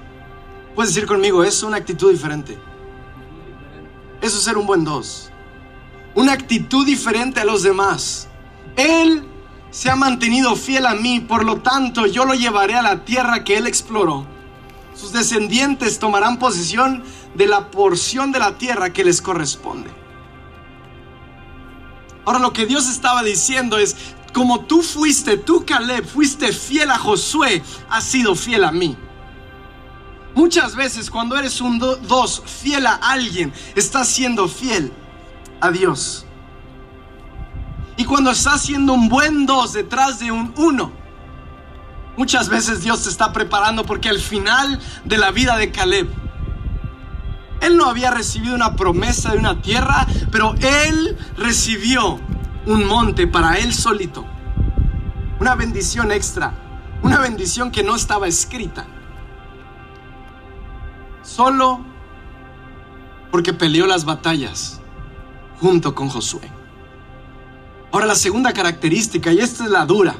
Puedes 0.77 0.95
decir 0.95 1.09
conmigo, 1.09 1.43
es 1.43 1.63
una 1.63 1.79
actitud 1.79 2.13
diferente. 2.13 2.59
Eso 4.21 4.37
es 4.37 4.45
ser 4.45 4.59
un 4.59 4.67
buen 4.67 4.85
dos. 4.85 5.31
Una 6.15 6.35
actitud 6.35 6.85
diferente 6.85 7.41
a 7.41 7.47
los 7.47 7.63
demás. 7.63 8.29
Él 8.77 9.25
se 9.71 9.89
ha 9.89 9.97
mantenido 9.97 10.55
fiel 10.55 10.85
a 10.85 10.95
mí, 10.95 11.21
por 11.21 11.47
lo 11.47 11.63
tanto 11.63 12.07
yo 12.07 12.27
lo 12.27 12.35
llevaré 12.35 12.75
a 12.75 12.83
la 12.83 13.07
tierra 13.07 13.43
que 13.43 13.57
él 13.57 13.67
exploró. 13.67 14.27
Sus 14.95 15.13
descendientes 15.13 15.99
tomarán 15.99 16.39
posesión 16.39 17.03
de 17.35 17.47
la 17.47 17.71
porción 17.71 18.31
de 18.31 18.39
la 18.39 18.59
tierra 18.59 18.93
que 18.93 19.03
les 19.05 19.23
corresponde. 19.23 19.91
Ahora 22.27 22.39
lo 22.39 22.53
que 22.53 22.67
Dios 22.67 22.87
estaba 22.91 23.23
diciendo 23.23 23.79
es, 23.79 23.97
como 24.35 24.67
tú 24.67 24.83
fuiste, 24.83 25.39
tú 25.39 25.65
Caleb, 25.65 26.05
fuiste 26.05 26.53
fiel 26.53 26.91
a 26.91 26.99
Josué, 26.99 27.63
has 27.89 28.05
sido 28.05 28.35
fiel 28.35 28.65
a 28.65 28.73
mí. 28.73 28.95
Muchas 30.37 30.77
veces 30.77 31.11
cuando 31.11 31.35
eres 31.39 31.63
un 31.63 31.79
dos, 31.79 32.43
fiel 32.45 32.87
a 32.87 32.97
alguien, 32.97 33.55
estás 33.75 34.07
siendo 34.07 34.49
fiel 34.49 34.93
a 35.63 35.71
Dios. 35.71 36.27
Y 37.97 38.05
cuando 38.05 38.33
estás 38.33 38.61
siendo 38.61 38.93
un 38.93 39.09
buen 39.09 39.47
dos 39.47 39.73
detrás 39.73 40.19
de 40.19 40.31
un 40.31 40.53
uno, 40.59 40.93
muchas 42.19 42.51
veces 42.51 42.83
Dios 42.83 43.05
te 43.05 43.09
está 43.09 43.33
preparando 43.33 43.87
porque 43.87 44.11
al 44.11 44.19
final 44.19 44.79
de 45.07 45.17
la 45.17 45.31
vida 45.31 45.57
de 45.57 45.73
Caleb, 45.73 46.07
él 47.63 47.79
no 47.79 47.87
había 47.87 48.11
recibido 48.11 48.55
una 48.55 48.77
promesa 48.77 49.33
de 49.33 49.39
una 49.39 49.63
tierra, 49.63 50.07
pero 50.31 50.55
él 50.61 51.17
recibió 51.39 52.21
un 52.67 52.87
monte 52.87 53.27
para 53.27 53.57
él 53.57 53.73
solito. 53.73 54.27
Una 55.41 55.55
bendición 55.55 56.13
extra. 56.13 56.53
Una 57.03 57.21
bendición 57.21 57.71
que 57.71 57.83
no 57.83 57.97
estaba 57.97 58.29
escrita. 58.29 58.87
Solo 61.27 61.81
porque 63.33 63.53
peleó 63.53 63.87
las 63.87 64.05
batallas 64.05 64.81
junto 65.61 65.95
con 65.95 66.09
Josué. 66.09 66.49
Ahora 67.91 68.07
la 68.07 68.15
segunda 68.15 68.53
característica, 68.53 69.33
y 69.33 69.41
esta 69.41 69.65
es 69.65 69.71
la 69.71 69.85
dura, 69.85 70.15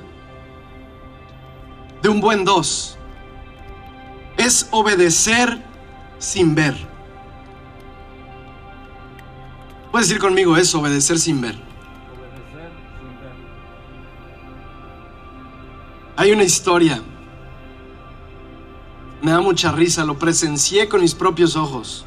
de 2.03 2.09
un 2.09 2.21
buen 2.21 2.45
dos, 2.45 2.99
es 4.37 4.69
obedecer 4.73 5.65
sin 6.19 6.55
ver. 6.55 6.77
Puedes 9.93 10.09
decir 10.09 10.21
conmigo 10.21 10.57
eso, 10.57 10.81
obedecer 10.81 11.19
sin 11.19 11.41
ver. 11.41 11.57
Hay 16.17 16.33
una 16.33 16.45
historia. 16.45 17.01
Me 19.27 19.33
da 19.33 19.41
mucha 19.41 19.73
risa, 19.73 20.05
lo 20.05 20.17
presencié 20.17 20.89
con 20.89 21.01
mis 21.01 21.13
propios 21.13 21.57
ojos. 21.57 22.07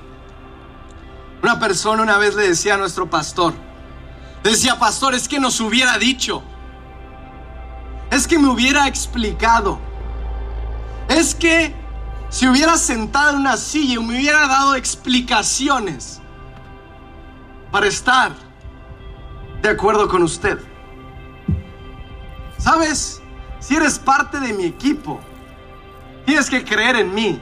Una 1.43 1.59
persona 1.59 2.01
una 2.01 2.17
vez 2.17 2.33
le 2.33 2.47
decía 2.47 2.75
a 2.75 2.77
nuestro 2.77 3.09
pastor, 3.09 3.53
decía, 4.41 4.79
pastor, 4.79 5.13
es 5.13 5.27
que 5.27 5.37
nos 5.37 5.59
hubiera 5.59 5.97
dicho, 5.97 6.41
es 8.09 8.25
que 8.25 8.39
me 8.39 8.47
hubiera 8.47 8.87
explicado, 8.87 9.79
es 11.09 11.35
que 11.35 11.75
si 12.29 12.47
hubiera 12.47 12.77
sentado 12.77 13.31
en 13.31 13.39
una 13.39 13.57
silla 13.57 13.95
y 13.95 13.99
me 13.99 14.17
hubiera 14.17 14.47
dado 14.47 14.75
explicaciones 14.75 16.21
para 17.69 17.87
estar 17.87 18.31
de 19.61 19.67
acuerdo 19.67 20.07
con 20.07 20.23
usted. 20.23 20.57
¿Sabes? 22.57 23.21
Si 23.59 23.75
eres 23.75 23.99
parte 23.99 24.39
de 24.39 24.53
mi 24.53 24.63
equipo, 24.63 25.19
tienes 26.29 26.47
que 26.47 26.63
creer 26.63 26.95
en 26.95 27.11
mí. 27.15 27.41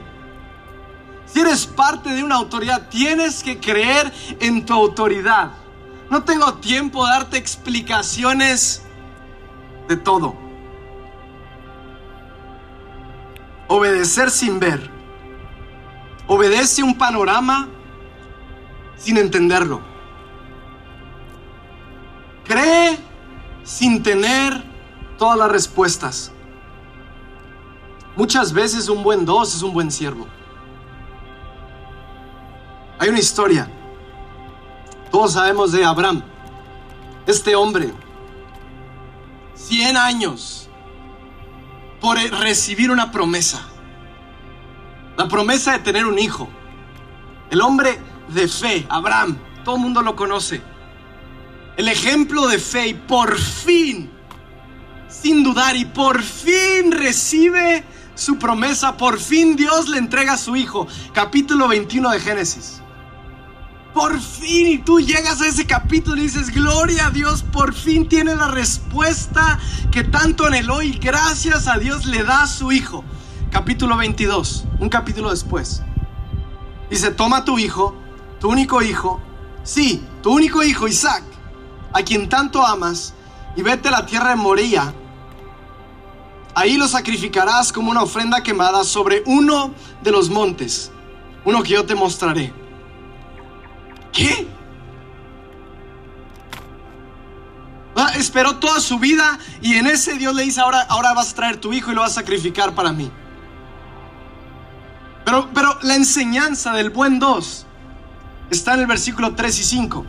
Si 1.26 1.40
eres 1.40 1.66
parte 1.66 2.08
de 2.08 2.24
una 2.24 2.36
autoridad, 2.36 2.88
tienes 2.88 3.42
que 3.42 3.60
creer 3.60 4.10
en 4.40 4.64
tu 4.64 4.72
autoridad. 4.72 5.50
No 6.08 6.24
tengo 6.24 6.54
tiempo 6.54 7.04
de 7.04 7.12
darte 7.12 7.36
explicaciones 7.36 8.82
de 9.88 9.96
todo. 9.98 10.34
Obedecer 13.66 14.30
sin 14.30 14.58
ver. 14.58 14.90
Obedece 16.26 16.82
un 16.82 16.96
panorama 16.96 17.68
sin 18.96 19.18
entenderlo. 19.18 19.82
Cree 22.46 22.98
sin 23.64 24.02
tener 24.02 24.64
todas 25.18 25.38
las 25.38 25.52
respuestas. 25.52 26.32
Muchas 28.18 28.52
veces 28.52 28.88
un 28.88 29.04
buen 29.04 29.24
dos 29.24 29.54
es 29.54 29.62
un 29.62 29.72
buen 29.72 29.92
siervo. 29.92 30.26
Hay 32.98 33.08
una 33.10 33.20
historia. 33.20 33.70
Todos 35.12 35.34
sabemos 35.34 35.70
de 35.70 35.84
Abraham. 35.84 36.24
Este 37.28 37.54
hombre, 37.54 37.94
100 39.54 39.96
años 39.96 40.68
por 42.00 42.18
recibir 42.18 42.90
una 42.90 43.12
promesa. 43.12 43.62
La 45.16 45.28
promesa 45.28 45.72
de 45.72 45.78
tener 45.78 46.04
un 46.04 46.18
hijo. 46.18 46.48
El 47.50 47.60
hombre 47.60 48.00
de 48.28 48.48
fe, 48.48 48.84
Abraham, 48.88 49.38
todo 49.64 49.76
el 49.76 49.82
mundo 49.82 50.02
lo 50.02 50.16
conoce 50.16 50.60
el 51.76 51.86
ejemplo 51.86 52.48
de 52.48 52.58
fe 52.58 52.88
y 52.88 52.94
por 52.94 53.38
fin, 53.38 54.10
sin 55.08 55.44
dudar, 55.44 55.76
y 55.76 55.84
por 55.84 56.20
fin 56.20 56.90
recibe 56.90 57.84
su 58.18 58.36
promesa, 58.36 58.96
por 58.96 59.20
fin 59.20 59.54
Dios 59.54 59.88
le 59.88 59.98
entrega 59.98 60.34
a 60.34 60.38
su 60.38 60.56
hijo. 60.56 60.88
Capítulo 61.12 61.68
21 61.68 62.10
de 62.10 62.20
Génesis. 62.20 62.82
Por 63.94 64.20
fin, 64.20 64.66
y 64.66 64.78
tú 64.78 65.00
llegas 65.00 65.40
a 65.40 65.46
ese 65.46 65.66
capítulo 65.66 66.16
y 66.16 66.22
dices, 66.22 66.52
gloria 66.52 67.06
a 67.06 67.10
Dios, 67.10 67.42
por 67.42 67.74
fin 67.74 68.08
tiene 68.08 68.34
la 68.34 68.48
respuesta 68.48 69.58
que 69.90 70.04
tanto 70.04 70.46
anheló 70.46 70.82
y 70.82 70.92
gracias 70.92 71.68
a 71.68 71.78
Dios 71.78 72.06
le 72.06 72.24
da 72.24 72.42
a 72.42 72.46
su 72.46 72.72
hijo. 72.72 73.04
Capítulo 73.50 73.96
22, 73.96 74.64
un 74.80 74.88
capítulo 74.88 75.30
después. 75.30 75.82
Dice, 76.90 77.12
toma 77.12 77.44
tu 77.44 77.58
hijo, 77.58 77.96
tu 78.40 78.50
único 78.50 78.82
hijo, 78.82 79.20
sí, 79.62 80.04
tu 80.22 80.32
único 80.32 80.62
hijo, 80.64 80.88
Isaac, 80.88 81.22
a 81.92 82.02
quien 82.02 82.28
tanto 82.28 82.66
amas, 82.66 83.14
y 83.56 83.62
vete 83.62 83.88
a 83.88 83.92
la 83.92 84.06
tierra 84.06 84.30
de 84.30 84.36
Moría. 84.36 84.92
Ahí 86.54 86.76
lo 86.76 86.88
sacrificarás 86.88 87.72
como 87.72 87.90
una 87.90 88.02
ofrenda 88.02 88.42
quemada 88.42 88.84
sobre 88.84 89.22
uno 89.26 89.72
de 90.02 90.10
los 90.10 90.28
montes, 90.28 90.90
uno 91.44 91.62
que 91.62 91.70
yo 91.70 91.84
te 91.84 91.94
mostraré. 91.94 92.52
¿Qué? 94.12 94.48
Esperó 98.16 98.56
toda 98.56 98.80
su 98.80 98.98
vida 98.98 99.38
y 99.60 99.74
en 99.74 99.86
ese 99.86 100.14
Dios 100.14 100.34
le 100.34 100.42
dice, 100.42 100.60
ahora, 100.60 100.82
ahora 100.82 101.14
vas 101.14 101.32
a 101.32 101.34
traer 101.34 101.56
tu 101.56 101.72
hijo 101.72 101.92
y 101.92 101.94
lo 101.94 102.00
vas 102.00 102.12
a 102.12 102.14
sacrificar 102.16 102.74
para 102.74 102.92
mí. 102.92 103.10
Pero, 105.24 105.50
pero 105.54 105.78
la 105.82 105.94
enseñanza 105.94 106.72
del 106.72 106.90
buen 106.90 107.18
dos 107.18 107.66
está 108.50 108.74
en 108.74 108.80
el 108.80 108.86
versículo 108.86 109.34
3 109.34 109.60
y 109.60 109.64
5. 109.64 110.06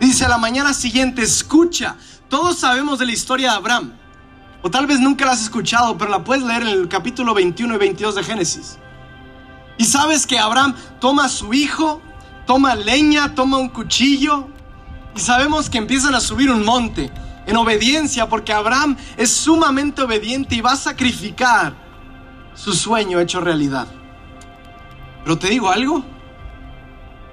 Dice, 0.00 0.24
a 0.24 0.28
la 0.28 0.38
mañana 0.38 0.74
siguiente, 0.74 1.22
escucha, 1.22 1.96
todos 2.28 2.58
sabemos 2.58 2.98
de 2.98 3.06
la 3.06 3.12
historia 3.12 3.50
de 3.52 3.56
Abraham. 3.56 3.92
O 4.62 4.70
tal 4.70 4.86
vez 4.86 5.00
nunca 5.00 5.26
la 5.26 5.32
has 5.32 5.42
escuchado, 5.42 5.98
pero 5.98 6.10
la 6.10 6.22
puedes 6.22 6.44
leer 6.44 6.62
en 6.62 6.68
el 6.68 6.88
capítulo 6.88 7.34
21 7.34 7.74
y 7.74 7.78
22 7.78 8.14
de 8.14 8.22
Génesis. 8.22 8.78
Y 9.76 9.84
sabes 9.84 10.26
que 10.26 10.38
Abraham 10.38 10.76
toma 11.00 11.24
a 11.24 11.28
su 11.28 11.52
hijo, 11.52 12.00
toma 12.46 12.76
leña, 12.76 13.34
toma 13.34 13.58
un 13.58 13.68
cuchillo, 13.68 14.46
y 15.16 15.20
sabemos 15.20 15.68
que 15.68 15.78
empiezan 15.78 16.14
a 16.14 16.20
subir 16.20 16.50
un 16.50 16.64
monte 16.64 17.10
en 17.46 17.56
obediencia, 17.56 18.28
porque 18.28 18.52
Abraham 18.52 18.96
es 19.16 19.32
sumamente 19.32 20.02
obediente 20.02 20.54
y 20.54 20.60
va 20.60 20.72
a 20.72 20.76
sacrificar 20.76 21.74
su 22.54 22.72
sueño 22.72 23.18
hecho 23.18 23.40
realidad. 23.40 23.88
Pero 25.24 25.38
te 25.38 25.48
digo 25.48 25.70
algo, 25.70 26.04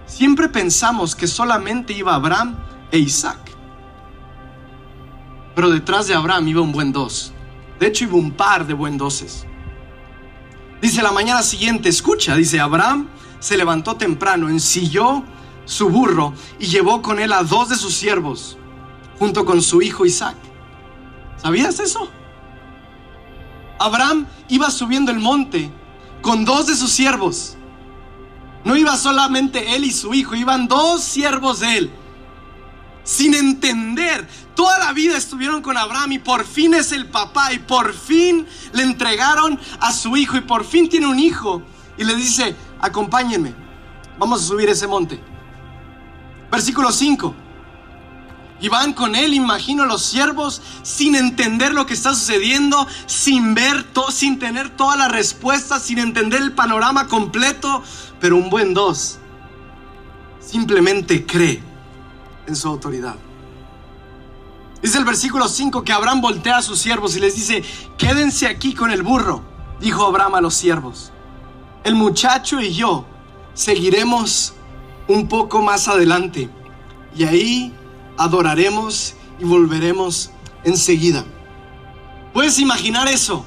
siempre 0.07 0.49
pensamos 0.49 1.15
que 1.15 1.27
solamente 1.27 1.93
iba 1.93 2.15
Abraham 2.15 2.55
e 2.91 2.97
Isaac. 2.97 3.48
Pero 5.59 5.71
detrás 5.71 6.07
de 6.07 6.15
Abraham 6.15 6.47
iba 6.47 6.61
un 6.61 6.71
buen 6.71 6.93
dos. 6.93 7.33
De 7.81 7.87
hecho, 7.87 8.05
iba 8.05 8.15
un 8.15 8.31
par 8.31 8.65
de 8.65 8.73
buen 8.73 8.97
doses. 8.97 9.45
Dice 10.81 11.03
la 11.03 11.11
mañana 11.11 11.43
siguiente, 11.43 11.89
escucha, 11.89 12.33
dice 12.37 12.61
Abraham 12.61 13.09
se 13.41 13.57
levantó 13.57 13.97
temprano, 13.97 14.47
ensilló 14.47 15.21
su 15.65 15.89
burro 15.89 16.33
y 16.59 16.67
llevó 16.67 17.01
con 17.01 17.19
él 17.19 17.33
a 17.33 17.43
dos 17.43 17.67
de 17.67 17.75
sus 17.75 17.93
siervos, 17.93 18.57
junto 19.19 19.43
con 19.43 19.61
su 19.61 19.81
hijo 19.81 20.05
Isaac. 20.05 20.37
¿Sabías 21.35 21.81
eso? 21.81 22.09
Abraham 23.79 24.27
iba 24.47 24.71
subiendo 24.71 25.11
el 25.11 25.19
monte 25.19 25.69
con 26.21 26.45
dos 26.45 26.67
de 26.67 26.75
sus 26.77 26.91
siervos. 26.91 27.57
No 28.63 28.77
iba 28.77 28.95
solamente 28.95 29.75
él 29.75 29.83
y 29.83 29.91
su 29.91 30.13
hijo, 30.13 30.35
iban 30.35 30.69
dos 30.69 31.03
siervos 31.03 31.59
de 31.59 31.77
él. 31.79 31.91
Sin 33.03 33.33
entender, 33.33 34.27
toda 34.55 34.77
la 34.77 34.93
vida 34.93 35.17
estuvieron 35.17 35.61
con 35.61 35.77
Abraham 35.77 36.13
y 36.13 36.19
por 36.19 36.45
fin 36.45 36.73
es 36.73 36.91
el 36.91 37.07
papá 37.07 37.53
y 37.53 37.59
por 37.59 37.93
fin 37.93 38.45
le 38.73 38.83
entregaron 38.83 39.59
a 39.79 39.91
su 39.93 40.15
hijo 40.15 40.37
y 40.37 40.41
por 40.41 40.63
fin 40.63 40.89
tiene 40.89 41.07
un 41.07 41.17
hijo 41.17 41.63
y 41.97 42.03
le 42.03 42.15
dice, 42.15 42.55
acompáñenme, 42.79 43.53
vamos 44.17 44.41
a 44.41 44.45
subir 44.45 44.69
ese 44.69 44.87
monte. 44.87 45.19
Versículo 46.51 46.91
5. 46.91 47.35
Y 48.61 48.67
van 48.67 48.93
con 48.93 49.15
él, 49.15 49.33
imagino, 49.33 49.85
los 49.85 50.03
siervos 50.03 50.61
sin 50.83 51.15
entender 51.15 51.73
lo 51.73 51.85
que 51.85 51.93
está 51.93 52.13
sucediendo, 52.13 52.85
sin 53.05 53.55
ver, 53.55 53.85
sin 54.11 54.37
tener 54.37 54.69
todas 54.69 54.97
las 54.97 55.11
respuestas, 55.11 55.83
sin 55.83 55.99
entender 55.99 56.41
el 56.41 56.51
panorama 56.51 57.07
completo. 57.07 57.83
Pero 58.19 58.35
un 58.35 58.49
buen 58.49 58.73
dos 58.73 59.17
simplemente 60.41 61.25
cree 61.25 61.68
en 62.49 62.55
su 62.55 62.67
autoridad. 62.67 63.15
Dice 64.81 64.97
el 64.97 65.05
versículo 65.05 65.47
5 65.47 65.83
que 65.83 65.93
Abraham 65.93 66.21
voltea 66.21 66.57
a 66.57 66.61
sus 66.61 66.79
siervos 66.79 67.15
y 67.15 67.19
les 67.19 67.35
dice, 67.35 67.63
quédense 67.97 68.47
aquí 68.47 68.73
con 68.73 68.91
el 68.91 69.03
burro, 69.03 69.41
dijo 69.79 70.05
Abraham 70.05 70.35
a 70.35 70.41
los 70.41 70.55
siervos. 70.55 71.11
El 71.83 71.95
muchacho 71.95 72.59
y 72.59 72.73
yo 72.73 73.05
seguiremos 73.53 74.53
un 75.07 75.27
poco 75.27 75.61
más 75.61 75.87
adelante 75.87 76.49
y 77.15 77.23
ahí 77.23 77.73
adoraremos 78.17 79.15
y 79.39 79.45
volveremos 79.45 80.31
enseguida. 80.63 81.25
¿Puedes 82.33 82.59
imaginar 82.59 83.07
eso? 83.07 83.45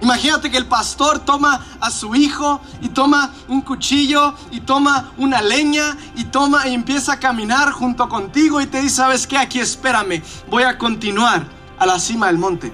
Imagínate 0.00 0.50
que 0.50 0.58
el 0.58 0.66
pastor 0.66 1.20
toma 1.20 1.64
a 1.80 1.90
su 1.90 2.14
hijo 2.14 2.60
y 2.82 2.90
toma 2.90 3.32
un 3.48 3.62
cuchillo 3.62 4.34
y 4.50 4.60
toma 4.60 5.12
una 5.16 5.40
leña 5.40 5.96
y 6.14 6.24
toma 6.24 6.68
y 6.68 6.74
empieza 6.74 7.14
a 7.14 7.18
caminar 7.18 7.72
junto 7.72 8.08
contigo 8.08 8.60
y 8.60 8.66
te 8.66 8.82
dice, 8.82 8.96
¿sabes 8.96 9.26
qué? 9.26 9.38
Aquí 9.38 9.58
espérame, 9.58 10.22
voy 10.50 10.64
a 10.64 10.76
continuar 10.76 11.46
a 11.78 11.86
la 11.86 11.98
cima 11.98 12.26
del 12.26 12.38
monte. 12.38 12.72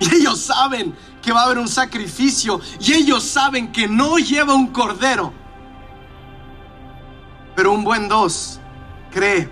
Y 0.00 0.14
ellos 0.14 0.38
saben 0.38 0.94
que 1.20 1.32
va 1.32 1.40
a 1.40 1.44
haber 1.46 1.58
un 1.58 1.68
sacrificio 1.68 2.60
y 2.78 2.92
ellos 2.92 3.24
saben 3.24 3.72
que 3.72 3.88
no 3.88 4.18
lleva 4.18 4.54
un 4.54 4.68
cordero. 4.68 5.32
Pero 7.56 7.72
un 7.72 7.82
buen 7.82 8.08
dos 8.08 8.60
cree, 9.10 9.50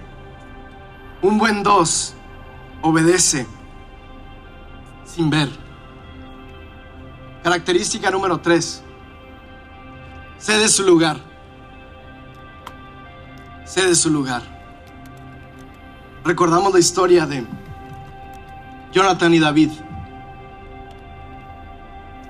un 1.21 1.37
buen 1.37 1.65
dos 1.65 2.15
obedece 2.81 3.45
sin 5.05 5.29
ver. 5.29 5.66
Característica 7.47 8.11
número 8.11 8.41
tres, 8.41 8.83
cede 10.37 10.69
su 10.69 10.83
lugar. 10.83 11.21
Cede 13.65 13.95
su 13.95 14.11
lugar. 14.11 14.43
Recordamos 16.25 16.73
la 16.73 16.81
historia 16.81 17.25
de 17.25 17.47
Jonathan 18.91 19.33
y 19.33 19.39
David. 19.39 19.71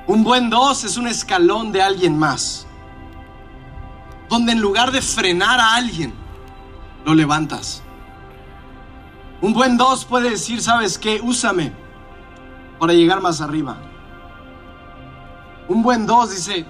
Un 0.06 0.22
buen 0.22 0.50
dos 0.50 0.84
es 0.84 0.98
un 0.98 1.06
escalón 1.06 1.72
de 1.72 1.80
alguien 1.80 2.18
más. 2.18 2.66
Donde 4.28 4.52
en 4.52 4.60
lugar 4.60 4.92
de 4.92 5.00
frenar 5.00 5.58
a 5.60 5.76
alguien, 5.76 6.12
lo 7.06 7.14
levantas. 7.14 7.82
Un 9.40 9.54
buen 9.54 9.78
dos 9.78 10.04
puede 10.04 10.28
decir, 10.28 10.60
¿sabes 10.60 10.98
qué? 10.98 11.22
Úsame 11.22 11.72
para 12.78 12.92
llegar 12.92 13.22
más 13.22 13.40
arriba. 13.40 13.78
Un 15.68 15.82
buen 15.82 16.06
dos 16.06 16.30
dice, 16.30 16.64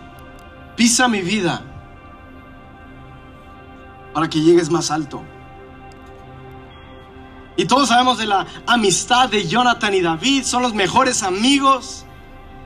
pisa 0.75 1.09
mi 1.09 1.21
vida 1.21 1.63
para 4.15 4.31
que 4.31 4.41
llegues 4.41 4.71
más 4.71 4.91
alto. 4.91 5.23
Y 7.57 7.67
todos 7.67 7.89
sabemos 7.89 8.19
de 8.19 8.27
la 8.27 8.47
amistad 8.67 9.29
de 9.29 9.47
Jonathan 9.47 9.93
y 9.95 10.01
David, 10.01 10.45
son 10.45 10.63
los 10.63 10.75
mejores 10.75 11.23
amigos. 11.23 12.05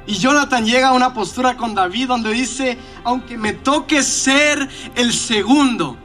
Y 0.07 0.15
Jonathan 0.15 0.65
llega 0.65 0.89
a 0.89 0.93
una 0.93 1.13
postura 1.13 1.57
con 1.57 1.75
David 1.75 2.09
donde 2.09 2.33
dice, 2.33 2.79
aunque 3.05 3.37
me 3.37 3.53
toque 3.53 4.03
ser 4.03 4.69
el 4.95 5.13
segundo, 5.13 5.97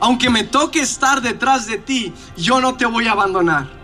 aunque 0.00 0.30
me 0.30 0.44
toque 0.44 0.80
estar 0.80 1.20
detrás 1.20 1.66
de 1.66 1.78
ti, 1.78 2.12
yo 2.36 2.60
no 2.60 2.74
te 2.74 2.86
voy 2.86 3.06
a 3.06 3.12
abandonar. 3.12 3.77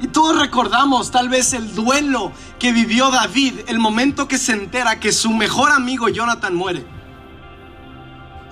Y 0.00 0.08
todos 0.08 0.38
recordamos 0.38 1.10
tal 1.10 1.28
vez 1.28 1.52
el 1.52 1.74
duelo 1.74 2.32
que 2.58 2.72
vivió 2.72 3.10
David, 3.10 3.60
el 3.68 3.78
momento 3.78 4.26
que 4.26 4.38
se 4.38 4.52
entera 4.52 4.98
que 4.98 5.12
su 5.12 5.30
mejor 5.30 5.70
amigo 5.70 6.08
Jonathan 6.08 6.54
muere. 6.54 6.84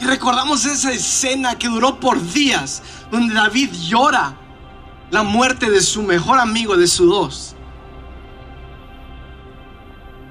Y 0.01 0.05
recordamos 0.05 0.65
esa 0.65 0.93
escena 0.93 1.57
que 1.57 1.69
duró 1.69 2.01
por 2.01 2.21
días, 2.33 2.83
donde 3.11 3.35
David 3.35 3.71
llora 3.73 4.37
la 5.11 5.23
muerte 5.23 5.71
de 5.71 5.81
su 5.81 6.03
mejor 6.03 6.39
amigo, 6.39 6.77
de 6.77 6.87
su 6.87 7.07
dos. 7.07 7.55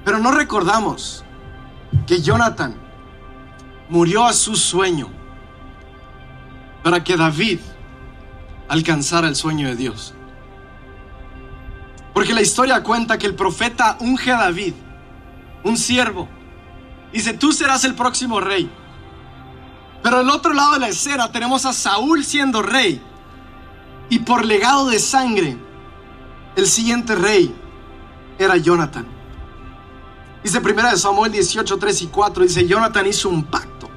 Pero 0.04 0.18
no 0.18 0.32
recordamos 0.32 1.24
que 2.06 2.20
Jonathan 2.20 2.74
murió 3.88 4.24
a 4.24 4.32
su 4.32 4.56
sueño 4.56 5.08
para 6.82 7.04
que 7.04 7.16
David 7.16 7.60
alcanzara 8.68 9.28
el 9.28 9.36
sueño 9.36 9.68
de 9.68 9.76
Dios. 9.76 10.14
Porque 12.12 12.34
la 12.34 12.42
historia 12.42 12.82
cuenta 12.82 13.18
que 13.18 13.26
el 13.26 13.34
profeta 13.34 13.96
unge 14.00 14.30
a 14.32 14.38
David, 14.38 14.74
un 15.64 15.76
siervo, 15.76 16.28
dice, 17.12 17.32
tú 17.32 17.52
serás 17.52 17.84
el 17.84 17.94
próximo 17.94 18.40
rey. 18.40 18.70
Pero 20.02 20.18
al 20.18 20.30
otro 20.30 20.52
lado 20.52 20.74
de 20.74 20.80
la 20.80 20.88
escena 20.88 21.30
tenemos 21.30 21.64
a 21.64 21.72
Saúl 21.72 22.24
siendo 22.24 22.60
rey. 22.62 23.00
Y 24.10 24.18
por 24.20 24.44
legado 24.44 24.88
de 24.88 24.98
sangre, 24.98 25.56
el 26.56 26.66
siguiente 26.66 27.14
rey 27.14 27.54
era 28.38 28.56
Jonathan. 28.56 29.06
Dice 30.42 30.60
primera 30.60 30.90
de 30.90 30.98
Samuel 30.98 31.32
18, 31.32 31.78
3 31.78 32.02
y 32.02 32.06
4, 32.08 32.42
dice, 32.42 32.66
Jonathan 32.66 33.06
hizo 33.06 33.28
un 33.28 33.44
pacto 33.44 33.88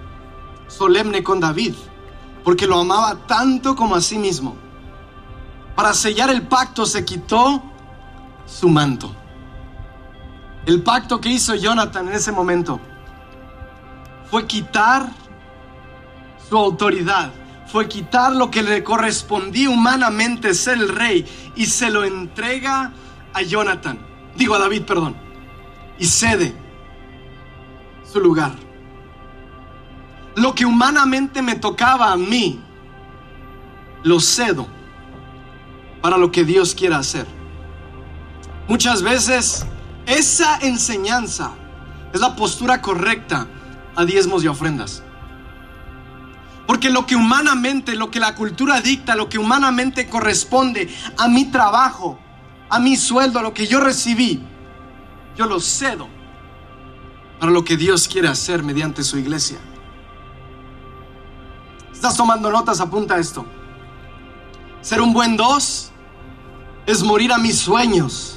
solemne 0.67 1.23
con 1.23 1.39
David, 1.39 1.73
porque 2.43 2.67
lo 2.67 2.79
amaba 2.79 3.15
tanto 3.27 3.75
como 3.75 3.95
a 3.95 4.01
sí 4.01 4.17
mismo. 4.17 4.55
Para 5.75 5.93
sellar 5.93 6.29
el 6.29 6.47
pacto 6.47 6.85
se 6.85 7.03
quitó 7.03 7.63
su 8.45 8.69
manto. 8.69 9.13
El 10.65 10.81
pacto 10.81 11.21
que 11.21 11.29
hizo 11.29 11.55
Jonathan 11.55 12.07
en 12.07 12.13
ese 12.13 12.31
momento 12.31 12.79
fue 14.29 14.45
quitar 14.47 15.09
su 16.49 16.57
autoridad, 16.57 17.31
fue 17.67 17.87
quitar 17.87 18.35
lo 18.35 18.49
que 18.49 18.63
le 18.63 18.83
correspondía 18.83 19.69
humanamente 19.69 20.53
ser 20.53 20.77
el 20.77 20.89
rey 20.89 21.25
y 21.55 21.65
se 21.65 21.89
lo 21.89 22.03
entrega 22.03 22.91
a 23.33 23.41
Jonathan, 23.41 23.99
digo 24.35 24.55
a 24.55 24.59
David, 24.59 24.83
perdón, 24.83 25.15
y 25.99 26.05
cede 26.05 26.55
su 28.11 28.19
lugar. 28.19 28.53
Lo 30.35 30.53
que 30.53 30.65
humanamente 30.65 31.41
me 31.41 31.55
tocaba 31.55 32.11
a 32.11 32.17
mí, 32.17 32.59
lo 34.03 34.19
cedo 34.19 34.67
para 36.01 36.17
lo 36.17 36.31
que 36.31 36.43
Dios 36.43 36.75
quiera 36.75 36.97
hacer. 36.97 37.34
Muchas 38.67 39.03
veces 39.03 39.65
esa 40.05 40.57
enseñanza 40.59 41.51
es 42.13 42.19
la 42.19 42.35
postura 42.35 42.81
correcta 42.81 43.47
a 43.95 44.05
diezmos 44.05 44.43
y 44.43 44.47
ofrendas. 44.47 45.03
Porque 46.65 46.89
lo 46.89 47.05
que 47.05 47.15
humanamente, 47.15 47.95
lo 47.95 48.09
que 48.09 48.19
la 48.19 48.33
cultura 48.33 48.81
dicta, 48.81 49.15
lo 49.15 49.29
que 49.29 49.37
humanamente 49.37 50.09
corresponde 50.09 50.93
a 51.17 51.27
mi 51.27 51.45
trabajo, 51.45 52.17
a 52.69 52.79
mi 52.79 52.95
sueldo, 52.95 53.39
a 53.39 53.43
lo 53.43 53.53
que 53.53 53.67
yo 53.67 53.79
recibí, 53.79 54.41
yo 55.37 55.45
lo 55.45 55.59
cedo 55.59 56.07
para 57.39 57.51
lo 57.51 57.63
que 57.63 57.77
Dios 57.77 58.07
quiere 58.07 58.27
hacer 58.27 58.63
mediante 58.63 59.03
su 59.03 59.19
iglesia. 59.19 59.57
¿Estás 61.93 62.17
tomando 62.17 62.49
notas? 62.49 62.79
Apunta 62.79 63.17
esto. 63.19 63.45
Ser 64.81 65.01
un 65.01 65.13
buen 65.13 65.37
dos 65.37 65.91
es 66.85 67.03
morir 67.03 67.31
a 67.31 67.37
mis 67.37 67.57
sueños 67.57 68.34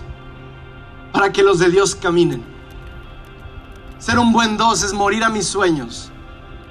para 1.13 1.33
que 1.33 1.43
los 1.43 1.59
de 1.59 1.71
Dios 1.71 1.95
caminen. 1.95 2.45
Ser 3.99 4.19
un 4.19 4.33
buen 4.33 4.57
dos 4.57 4.83
es 4.83 4.93
morir 4.93 5.25
a 5.25 5.29
mis 5.29 5.47
sueños 5.47 6.11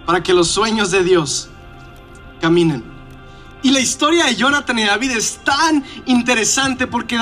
para 0.06 0.24
que 0.24 0.34
los 0.34 0.48
sueños 0.48 0.90
de 0.92 1.04
Dios 1.04 1.50
caminen. 2.40 2.82
Y 3.62 3.72
la 3.72 3.82
historia 3.82 4.26
de 4.26 4.36
Jonathan 4.36 4.80
y 4.80 4.86
David 4.86 5.12
es 5.12 5.40
tan 5.44 5.84
interesante 6.06 6.88
porque 6.88 7.20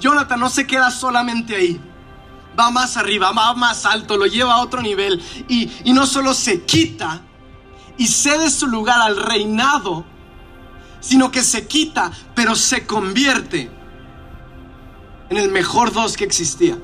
Jonathan 0.00 0.40
no 0.40 0.48
se 0.48 0.66
queda 0.66 0.90
solamente 0.90 1.54
ahí. 1.54 1.78
Va 2.58 2.70
más 2.70 2.96
arriba, 2.96 3.32
va 3.32 3.52
más 3.54 3.84
alto, 3.84 4.16
lo 4.16 4.26
lleva 4.26 4.54
a 4.54 4.62
otro 4.62 4.80
nivel. 4.80 5.22
Y, 5.48 5.70
y 5.84 5.92
no 5.92 6.06
solo 6.06 6.32
se 6.32 6.62
quita 6.62 7.20
y 7.98 8.06
cede 8.06 8.50
su 8.50 8.66
lugar 8.66 9.02
al 9.02 9.16
reinado, 9.16 10.06
sino 11.00 11.30
que 11.30 11.42
se 11.42 11.66
quita, 11.66 12.10
pero 12.34 12.54
se 12.54 12.86
convierte 12.86 13.70
en 15.32 15.38
el 15.38 15.50
mejor 15.50 15.92
dos 15.92 16.16
que 16.16 16.24
existía 16.24 16.76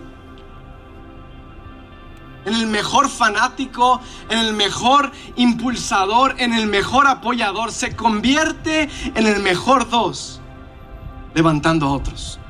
en 2.45 2.55
el 2.55 2.67
mejor 2.67 3.11
fanático, 3.11 4.01
en 4.31 4.39
el 4.39 4.55
mejor 4.55 5.13
impulsador, 5.37 6.35
en 6.39 6.55
el 6.55 6.67
mejor 6.67 7.07
apoyador. 7.07 7.71
Se 7.71 7.95
convierte 7.95 8.89
en 9.15 9.27
el 9.27 9.43
mejor 9.43 9.91
dos, 9.91 10.41
levantando 11.35 11.87
a 11.87 11.93
otros. 11.93 12.41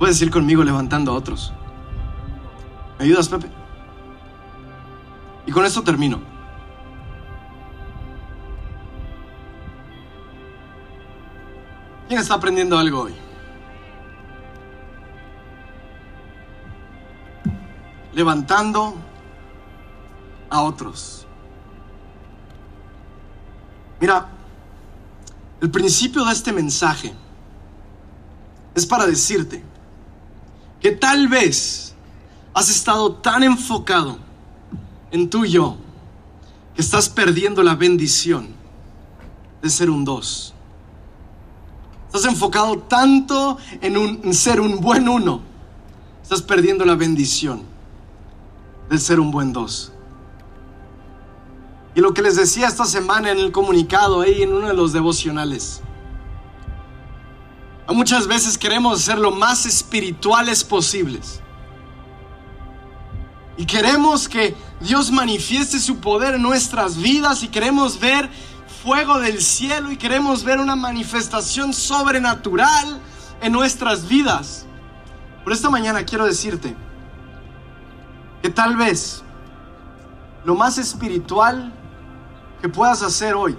Puedes 0.00 0.18
decir 0.18 0.32
conmigo 0.32 0.64
levantando 0.64 1.12
a 1.12 1.14
otros. 1.14 1.52
¿Me 2.98 3.04
ayudas, 3.04 3.28
Pepe? 3.28 3.48
Y 5.46 5.52
con 5.52 5.64
esto 5.64 5.82
termino. 5.82 6.20
¿Quién 12.08 12.18
está 12.18 12.34
aprendiendo 12.34 12.76
algo 12.76 13.02
hoy? 13.02 13.31
Levantando 18.12 18.94
a 20.50 20.62
otros. 20.62 21.26
Mira, 24.00 24.28
el 25.60 25.70
principio 25.70 26.24
de 26.24 26.32
este 26.32 26.52
mensaje 26.52 27.14
es 28.74 28.84
para 28.84 29.06
decirte 29.06 29.62
que 30.80 30.92
tal 30.92 31.28
vez 31.28 31.94
has 32.52 32.68
estado 32.68 33.14
tan 33.14 33.42
enfocado 33.42 34.18
en 35.10 35.30
y 35.32 35.48
yo 35.48 35.76
que 36.74 36.82
estás 36.82 37.08
perdiendo 37.08 37.62
la 37.62 37.74
bendición 37.74 38.48
de 39.62 39.70
ser 39.70 39.88
un 39.88 40.04
dos. 40.04 40.52
Estás 42.06 42.24
enfocado 42.26 42.78
tanto 42.78 43.56
en, 43.80 43.96
un, 43.96 44.20
en 44.24 44.34
ser 44.34 44.60
un 44.60 44.80
buen 44.80 45.08
uno, 45.08 45.40
estás 46.22 46.42
perdiendo 46.42 46.84
la 46.84 46.94
bendición 46.94 47.71
de 48.92 48.98
ser 48.98 49.18
un 49.18 49.30
buen 49.30 49.54
dos. 49.54 49.90
Y 51.94 52.00
lo 52.02 52.12
que 52.12 52.20
les 52.20 52.36
decía 52.36 52.68
esta 52.68 52.84
semana 52.84 53.30
en 53.30 53.38
el 53.38 53.50
comunicado, 53.50 54.20
ahí 54.20 54.42
en 54.42 54.52
uno 54.52 54.68
de 54.68 54.74
los 54.74 54.92
devocionales. 54.92 55.80
Muchas 57.88 58.26
veces 58.26 58.58
queremos 58.58 59.00
ser 59.00 59.18
lo 59.18 59.30
más 59.30 59.64
espirituales 59.64 60.62
posibles. 60.62 61.40
Y 63.56 63.64
queremos 63.64 64.28
que 64.28 64.54
Dios 64.80 65.10
manifieste 65.10 65.78
su 65.78 65.96
poder 65.96 66.34
en 66.34 66.42
nuestras 66.42 66.96
vidas 66.98 67.42
y 67.42 67.48
queremos 67.48 67.98
ver 67.98 68.28
fuego 68.82 69.20
del 69.20 69.40
cielo 69.40 69.90
y 69.90 69.96
queremos 69.96 70.44
ver 70.44 70.60
una 70.60 70.76
manifestación 70.76 71.72
sobrenatural 71.72 73.00
en 73.40 73.52
nuestras 73.52 74.06
vidas. 74.06 74.66
Por 75.44 75.52
esta 75.52 75.70
mañana 75.70 76.04
quiero 76.04 76.26
decirte, 76.26 76.74
que 78.42 78.50
tal 78.50 78.76
vez 78.76 79.22
lo 80.44 80.56
más 80.56 80.76
espiritual 80.76 81.72
que 82.60 82.68
puedas 82.68 83.00
hacer 83.02 83.34
hoy 83.34 83.56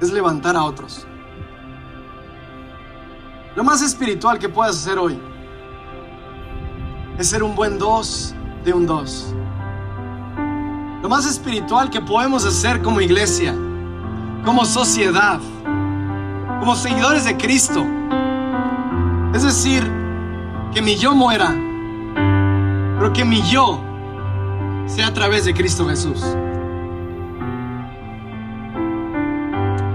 es 0.00 0.10
levantar 0.10 0.56
a 0.56 0.64
otros. 0.64 1.06
Lo 3.54 3.62
más 3.62 3.82
espiritual 3.82 4.38
que 4.38 4.48
puedas 4.48 4.76
hacer 4.76 4.98
hoy 4.98 5.20
es 7.18 7.28
ser 7.28 7.42
un 7.42 7.54
buen 7.54 7.78
dos 7.78 8.34
de 8.64 8.72
un 8.72 8.86
dos. 8.86 9.34
Lo 11.02 11.08
más 11.10 11.26
espiritual 11.26 11.90
que 11.90 12.00
podemos 12.00 12.46
hacer 12.46 12.80
como 12.82 13.02
iglesia, 13.02 13.54
como 14.44 14.64
sociedad, 14.64 15.40
como 16.58 16.74
seguidores 16.74 17.26
de 17.26 17.36
Cristo, 17.36 17.84
es 19.34 19.42
decir, 19.42 19.82
que 20.72 20.80
mi 20.80 20.96
yo 20.96 21.14
muera 21.14 21.67
pero 22.98 23.12
que 23.12 23.24
mi 23.24 23.40
yo 23.42 23.80
sea 24.86 25.06
a 25.06 25.14
través 25.14 25.44
de 25.44 25.54
Cristo 25.54 25.88
Jesús. 25.88 26.20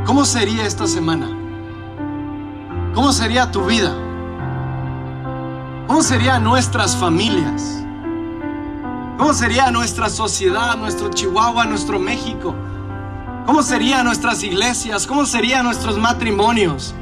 ¿Cómo 0.06 0.24
sería 0.24 0.66
esta 0.66 0.88
semana? 0.88 1.28
¿Cómo 2.94 3.12
sería 3.12 3.52
tu 3.52 3.66
vida? 3.66 3.94
¿Cómo 5.88 6.02
serían 6.02 6.44
nuestras 6.44 6.96
familias? 6.96 7.84
¿Cómo 9.18 9.34
sería 9.34 9.70
nuestra 9.70 10.10
sociedad, 10.10 10.78
nuestro 10.78 11.10
Chihuahua, 11.10 11.66
nuestro 11.66 12.00
México? 12.00 12.56
¿Cómo 13.46 13.64
serían 13.64 14.06
nuestras 14.06 14.44
iglesias? 14.44 15.06
¿Cómo 15.08 15.26
serían 15.26 15.66
nuestros 15.66 15.98
matrimonios? 15.98 16.96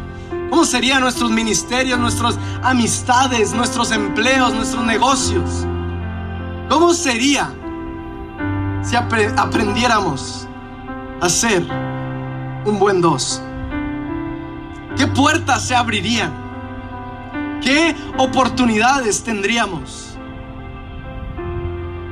¿Cómo 0.50 0.66
serían 0.66 1.02
nuestros 1.02 1.30
ministerios, 1.30 2.00
nuestras 2.00 2.40
amistades, 2.64 3.54
nuestros 3.54 3.92
empleos, 3.92 4.54
nuestros 4.54 4.84
negocios? 4.84 5.68
¿Cómo 6.71 6.93
sería 6.93 7.53
si 8.81 8.95
aprendiéramos 8.95 10.47
a 11.19 11.27
ser 11.27 11.67
un 12.63 12.79
buen 12.79 13.01
dos? 13.01 13.41
¿Qué 14.95 15.05
puertas 15.05 15.67
se 15.67 15.75
abrirían? 15.75 16.31
¿Qué 17.62 17.93
oportunidades 18.17 19.22
tendríamos? 19.22 20.15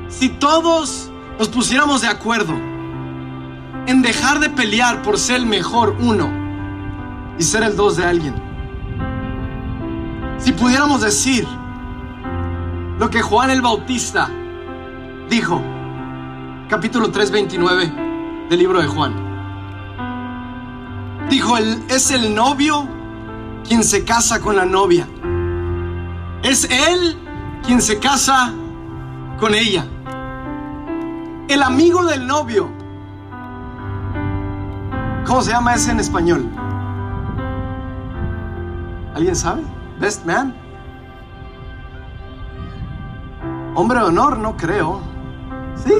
Si 0.09 0.27
todos 0.27 1.09
nos 1.39 1.47
pusiéramos 1.47 2.01
de 2.01 2.09
acuerdo 2.09 2.53
en 3.85 4.01
dejar 4.01 4.41
de 4.41 4.49
pelear 4.49 5.01
por 5.03 5.17
ser 5.17 5.37
el 5.37 5.45
mejor 5.45 5.95
uno 6.01 6.29
y 7.39 7.43
ser 7.43 7.63
el 7.63 7.77
dos 7.77 7.95
de 7.95 8.03
alguien. 8.03 8.35
Si 10.37 10.51
pudiéramos 10.51 10.99
decir 10.99 11.47
lo 12.99 13.09
que 13.09 13.21
Juan 13.21 13.51
el 13.51 13.61
Bautista 13.61 14.29
dijo, 15.29 15.61
capítulo 16.67 17.11
3:29 17.11 18.47
del 18.49 18.59
libro 18.59 18.81
de 18.81 18.87
Juan. 18.87 19.13
Dijo, 21.29 21.57
él 21.57 21.83
es 21.89 22.09
el 22.09 22.33
novio 22.33 22.87
quien 23.67 23.83
se 23.83 24.03
casa 24.03 24.39
con 24.41 24.55
la 24.55 24.65
novia. 24.65 25.07
Es 26.41 26.63
él 26.63 27.17
quien 27.63 27.81
se 27.81 27.99
casa 27.99 28.51
con 29.39 29.53
ella. 29.53 29.85
El 31.47 31.61
amigo 31.61 32.03
del 32.05 32.25
novio. 32.25 32.69
¿Cómo 35.25 35.43
se 35.43 35.51
llama 35.51 35.75
ese 35.75 35.91
en 35.91 35.99
español? 35.99 36.49
¿Alguien 39.13 39.35
sabe? 39.35 39.61
Best 39.99 40.25
man. 40.25 40.55
Hombre 43.75 43.99
de 43.99 44.05
honor, 44.05 44.39
no 44.39 44.57
creo. 44.57 45.18
Sí. 45.85 45.93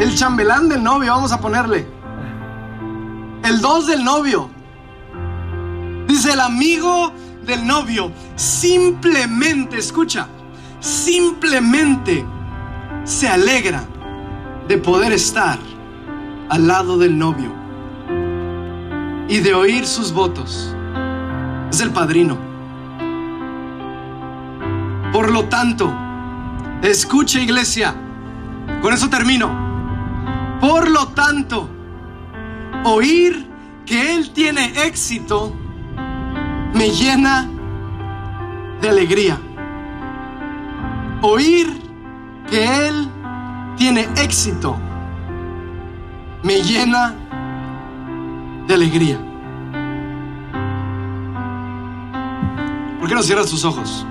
El 0.00 0.14
chambelán 0.14 0.68
del 0.68 0.82
novio, 0.82 1.12
vamos 1.12 1.32
a 1.32 1.40
ponerle. 1.40 1.86
El 3.44 3.60
dos 3.60 3.86
del 3.86 4.04
novio. 4.04 4.50
Dice 6.08 6.32
el 6.32 6.40
amigo 6.40 7.12
del 7.46 7.66
novio. 7.66 8.10
Simplemente, 8.36 9.78
escucha, 9.78 10.28
simplemente 10.80 12.24
se 13.04 13.28
alegra 13.28 13.84
de 14.68 14.78
poder 14.78 15.12
estar 15.12 15.58
al 16.48 16.66
lado 16.66 16.98
del 16.98 17.18
novio 17.18 17.52
y 19.28 19.38
de 19.38 19.54
oír 19.54 19.86
sus 19.86 20.12
votos. 20.12 20.74
Es 21.70 21.80
el 21.80 21.90
padrino. 21.90 22.36
Por 25.12 25.30
lo 25.30 25.44
tanto, 25.44 25.92
escucha 26.82 27.40
iglesia, 27.40 27.94
con 28.82 28.92
eso 28.92 29.08
termino. 29.08 29.50
Por 30.60 30.90
lo 30.90 31.08
tanto, 31.08 31.68
oír 32.84 33.46
que 33.86 34.14
Él 34.14 34.30
tiene 34.30 34.72
éxito 34.86 35.54
me 36.74 36.90
llena 36.90 37.48
de 38.80 38.88
alegría. 38.88 39.38
Oír 41.22 41.80
que 42.48 42.86
Él 42.86 43.08
tiene 43.76 44.08
éxito 44.16 44.76
me 46.42 46.62
llena 46.62 47.14
de 48.66 48.74
alegría. 48.74 49.18
¿Por 53.00 53.08
qué 53.08 53.14
no 53.14 53.22
cierras 53.22 53.50
tus 53.50 53.64
ojos? 53.64 54.06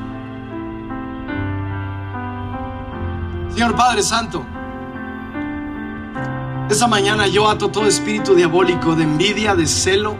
Señor 3.53 3.75
Padre 3.75 4.01
Santo, 4.01 4.43
esa 6.71 6.87
mañana 6.87 7.27
yo 7.27 7.47
ato 7.47 7.69
todo 7.69 7.85
espíritu 7.85 8.33
diabólico 8.33 8.95
de 8.95 9.03
envidia, 9.03 9.53
de 9.53 9.67
celo, 9.67 10.17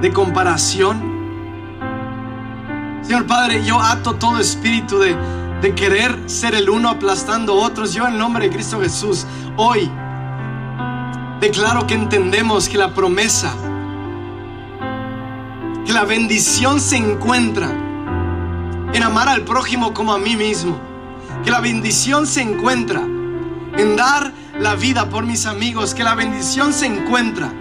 de 0.00 0.12
comparación. 0.12 1.00
Señor 3.02 3.26
Padre, 3.26 3.64
yo 3.64 3.80
ato 3.80 4.16
todo 4.16 4.40
espíritu 4.40 4.98
de, 4.98 5.16
de 5.62 5.72
querer 5.76 6.18
ser 6.26 6.56
el 6.56 6.68
uno 6.68 6.88
aplastando 6.88 7.52
a 7.52 7.64
otros. 7.64 7.94
Yo 7.94 8.08
en 8.08 8.18
nombre 8.18 8.48
de 8.48 8.52
Cristo 8.52 8.80
Jesús, 8.80 9.24
hoy 9.56 9.88
declaro 11.40 11.86
que 11.86 11.94
entendemos 11.94 12.68
que 12.68 12.76
la 12.76 12.92
promesa, 12.92 13.52
que 15.86 15.92
la 15.92 16.04
bendición 16.04 16.80
se 16.80 16.96
encuentra 16.96 17.68
en 18.92 19.00
amar 19.00 19.28
al 19.28 19.42
prójimo 19.42 19.94
como 19.94 20.12
a 20.12 20.18
mí 20.18 20.34
mismo. 20.34 20.93
Que 21.44 21.50
la 21.50 21.60
bendición 21.60 22.26
se 22.26 22.42
encuentra 22.42 23.02
en 23.02 23.96
dar 23.96 24.32
la 24.58 24.74
vida 24.76 25.08
por 25.08 25.26
mis 25.26 25.46
amigos. 25.46 25.94
Que 25.94 26.04
la 26.04 26.14
bendición 26.14 26.72
se 26.72 26.86
encuentra 26.86 27.52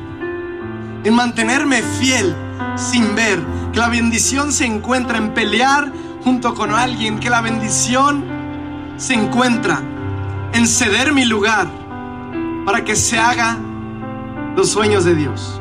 en 1.03 1.13
mantenerme 1.13 1.81
fiel 1.81 2.35
sin 2.75 3.15
ver. 3.15 3.39
Que 3.73 3.79
la 3.79 3.89
bendición 3.89 4.51
se 4.51 4.65
encuentra 4.65 5.17
en 5.17 5.33
pelear 5.33 5.91
junto 6.23 6.53
con 6.53 6.73
alguien. 6.73 7.19
Que 7.19 7.29
la 7.29 7.41
bendición 7.41 8.23
se 8.97 9.15
encuentra 9.15 9.81
en 10.53 10.67
ceder 10.67 11.11
mi 11.13 11.25
lugar 11.25 11.67
para 12.65 12.85
que 12.85 12.95
se 12.95 13.19
haga 13.19 13.57
los 14.55 14.69
sueños 14.69 15.03
de 15.03 15.15
Dios. 15.15 15.59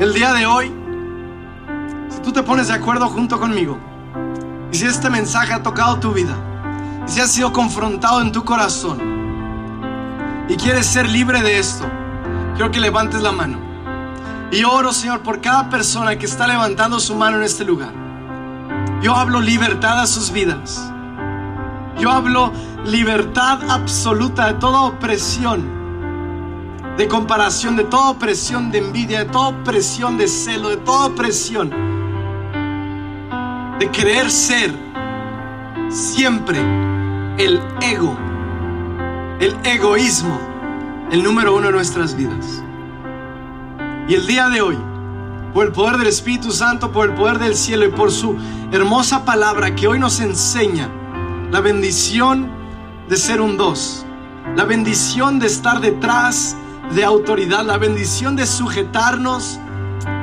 El 0.00 0.12
día 0.12 0.32
de 0.32 0.46
hoy, 0.46 0.72
si 2.08 2.20
tú 2.20 2.32
te 2.32 2.42
pones 2.42 2.68
de 2.68 2.74
acuerdo 2.74 3.08
junto 3.08 3.40
conmigo, 3.40 3.78
y 4.70 4.76
si 4.76 4.86
este 4.86 5.08
mensaje 5.08 5.52
ha 5.52 5.62
tocado 5.62 5.98
tu 5.98 6.12
vida, 6.12 6.36
si 7.08 7.20
has 7.20 7.32
sido 7.32 7.52
confrontado 7.52 8.20
en 8.20 8.30
tu 8.30 8.44
corazón, 8.44 8.98
y 10.48 10.56
quieres 10.56 10.86
ser 10.86 11.08
libre 11.08 11.42
de 11.42 11.58
esto, 11.58 11.84
quiero 12.54 12.70
que 12.70 12.80
levantes 12.80 13.20
la 13.20 13.32
mano. 13.32 13.58
Y 14.50 14.64
oro, 14.64 14.92
Señor, 14.92 15.20
por 15.20 15.40
cada 15.40 15.68
persona 15.68 16.16
que 16.16 16.26
está 16.26 16.46
levantando 16.46 17.00
su 17.00 17.14
mano 17.14 17.38
en 17.38 17.42
este 17.42 17.64
lugar. 17.64 17.92
Yo 19.02 19.14
hablo 19.14 19.40
libertad 19.40 20.00
a 20.00 20.06
sus 20.06 20.30
vidas. 20.30 20.90
Yo 21.98 22.10
hablo 22.10 22.52
libertad 22.84 23.58
absoluta 23.68 24.46
de 24.46 24.54
toda 24.54 24.82
opresión 24.82 25.76
de 26.96 27.06
comparación, 27.06 27.76
de 27.76 27.84
toda 27.84 28.10
opresión 28.10 28.72
de 28.72 28.78
envidia, 28.78 29.20
de 29.20 29.24
toda 29.26 29.48
opresión 29.48 30.16
de 30.16 30.26
celo, 30.26 30.70
de 30.70 30.78
toda 30.78 31.06
opresión 31.06 31.70
de 33.78 33.88
querer 33.90 34.30
ser 34.30 34.74
siempre 35.88 36.58
el 37.38 37.60
ego, 37.80 38.16
el 39.38 39.56
egoísmo, 39.62 40.40
el 41.12 41.22
número 41.22 41.54
uno 41.54 41.66
de 41.66 41.72
nuestras 41.72 42.16
vidas. 42.16 42.64
Y 44.08 44.14
el 44.14 44.26
día 44.26 44.48
de 44.48 44.60
hoy, 44.60 44.76
por 45.54 45.66
el 45.66 45.72
poder 45.72 45.98
del 45.98 46.08
Espíritu 46.08 46.50
Santo, 46.50 46.90
por 46.90 47.08
el 47.08 47.14
poder 47.14 47.38
del 47.38 47.54
cielo 47.54 47.86
y 47.86 47.90
por 47.90 48.10
su 48.10 48.36
hermosa 48.72 49.24
palabra 49.24 49.76
que 49.76 49.86
hoy 49.86 50.00
nos 50.00 50.18
enseña 50.18 50.88
la 51.52 51.60
bendición 51.60 52.48
de 53.08 53.16
ser 53.16 53.40
un 53.40 53.56
dos, 53.56 54.04
la 54.56 54.64
bendición 54.64 55.38
de 55.38 55.46
estar 55.46 55.80
detrás 55.80 56.56
de 56.92 57.04
autoridad, 57.04 57.64
la 57.64 57.78
bendición 57.78 58.34
de 58.34 58.46
sujetarnos 58.46 59.60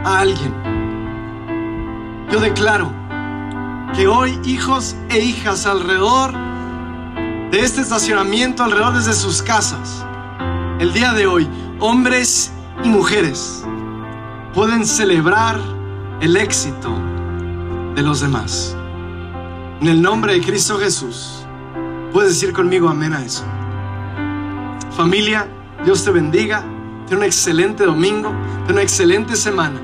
a 0.03 0.19
alguien. 0.19 0.53
Yo 2.29 2.41
declaro 2.41 2.91
que 3.95 4.05
hoy 4.05 4.37
hijos 4.43 4.97
e 5.09 5.19
hijas 5.19 5.65
alrededor 5.65 6.44
de 7.51 7.59
este 7.59 7.81
estacionamiento, 7.81 8.63
alrededor 8.63 8.93
desde 8.93 9.13
sus 9.13 9.41
casas, 9.41 10.05
el 10.79 10.93
día 10.93 11.13
de 11.13 11.27
hoy, 11.27 11.47
hombres 11.79 12.51
y 12.83 12.89
mujeres 12.89 13.63
pueden 14.53 14.85
celebrar 14.85 15.59
el 16.21 16.37
éxito 16.37 16.89
de 17.95 18.01
los 18.01 18.21
demás. 18.21 18.75
En 19.81 19.87
el 19.87 20.01
nombre 20.01 20.33
de 20.33 20.41
Cristo 20.41 20.77
Jesús, 20.77 21.45
puedes 22.11 22.29
decir 22.31 22.53
conmigo 22.53 22.89
amén 22.89 23.13
a 23.13 23.23
eso. 23.23 23.43
Familia, 24.95 25.47
Dios 25.83 26.03
te 26.03 26.11
bendiga. 26.11 26.63
Ten 27.07 27.17
un 27.17 27.23
excelente 27.25 27.85
domingo. 27.85 28.31
Ten 28.65 28.75
una 28.75 28.81
excelente 28.81 29.35
semana. 29.35 29.79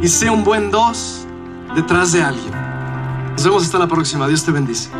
Y 0.00 0.08
sea 0.08 0.30
un 0.30 0.44
buen 0.44 0.70
dos 0.70 1.26
detrás 1.74 2.12
de 2.12 2.22
alguien. 2.22 2.52
Nos 3.32 3.44
vemos 3.44 3.64
hasta 3.64 3.78
la 3.78 3.88
próxima. 3.88 4.28
Dios 4.28 4.44
te 4.44 4.52
bendice. 4.52 4.90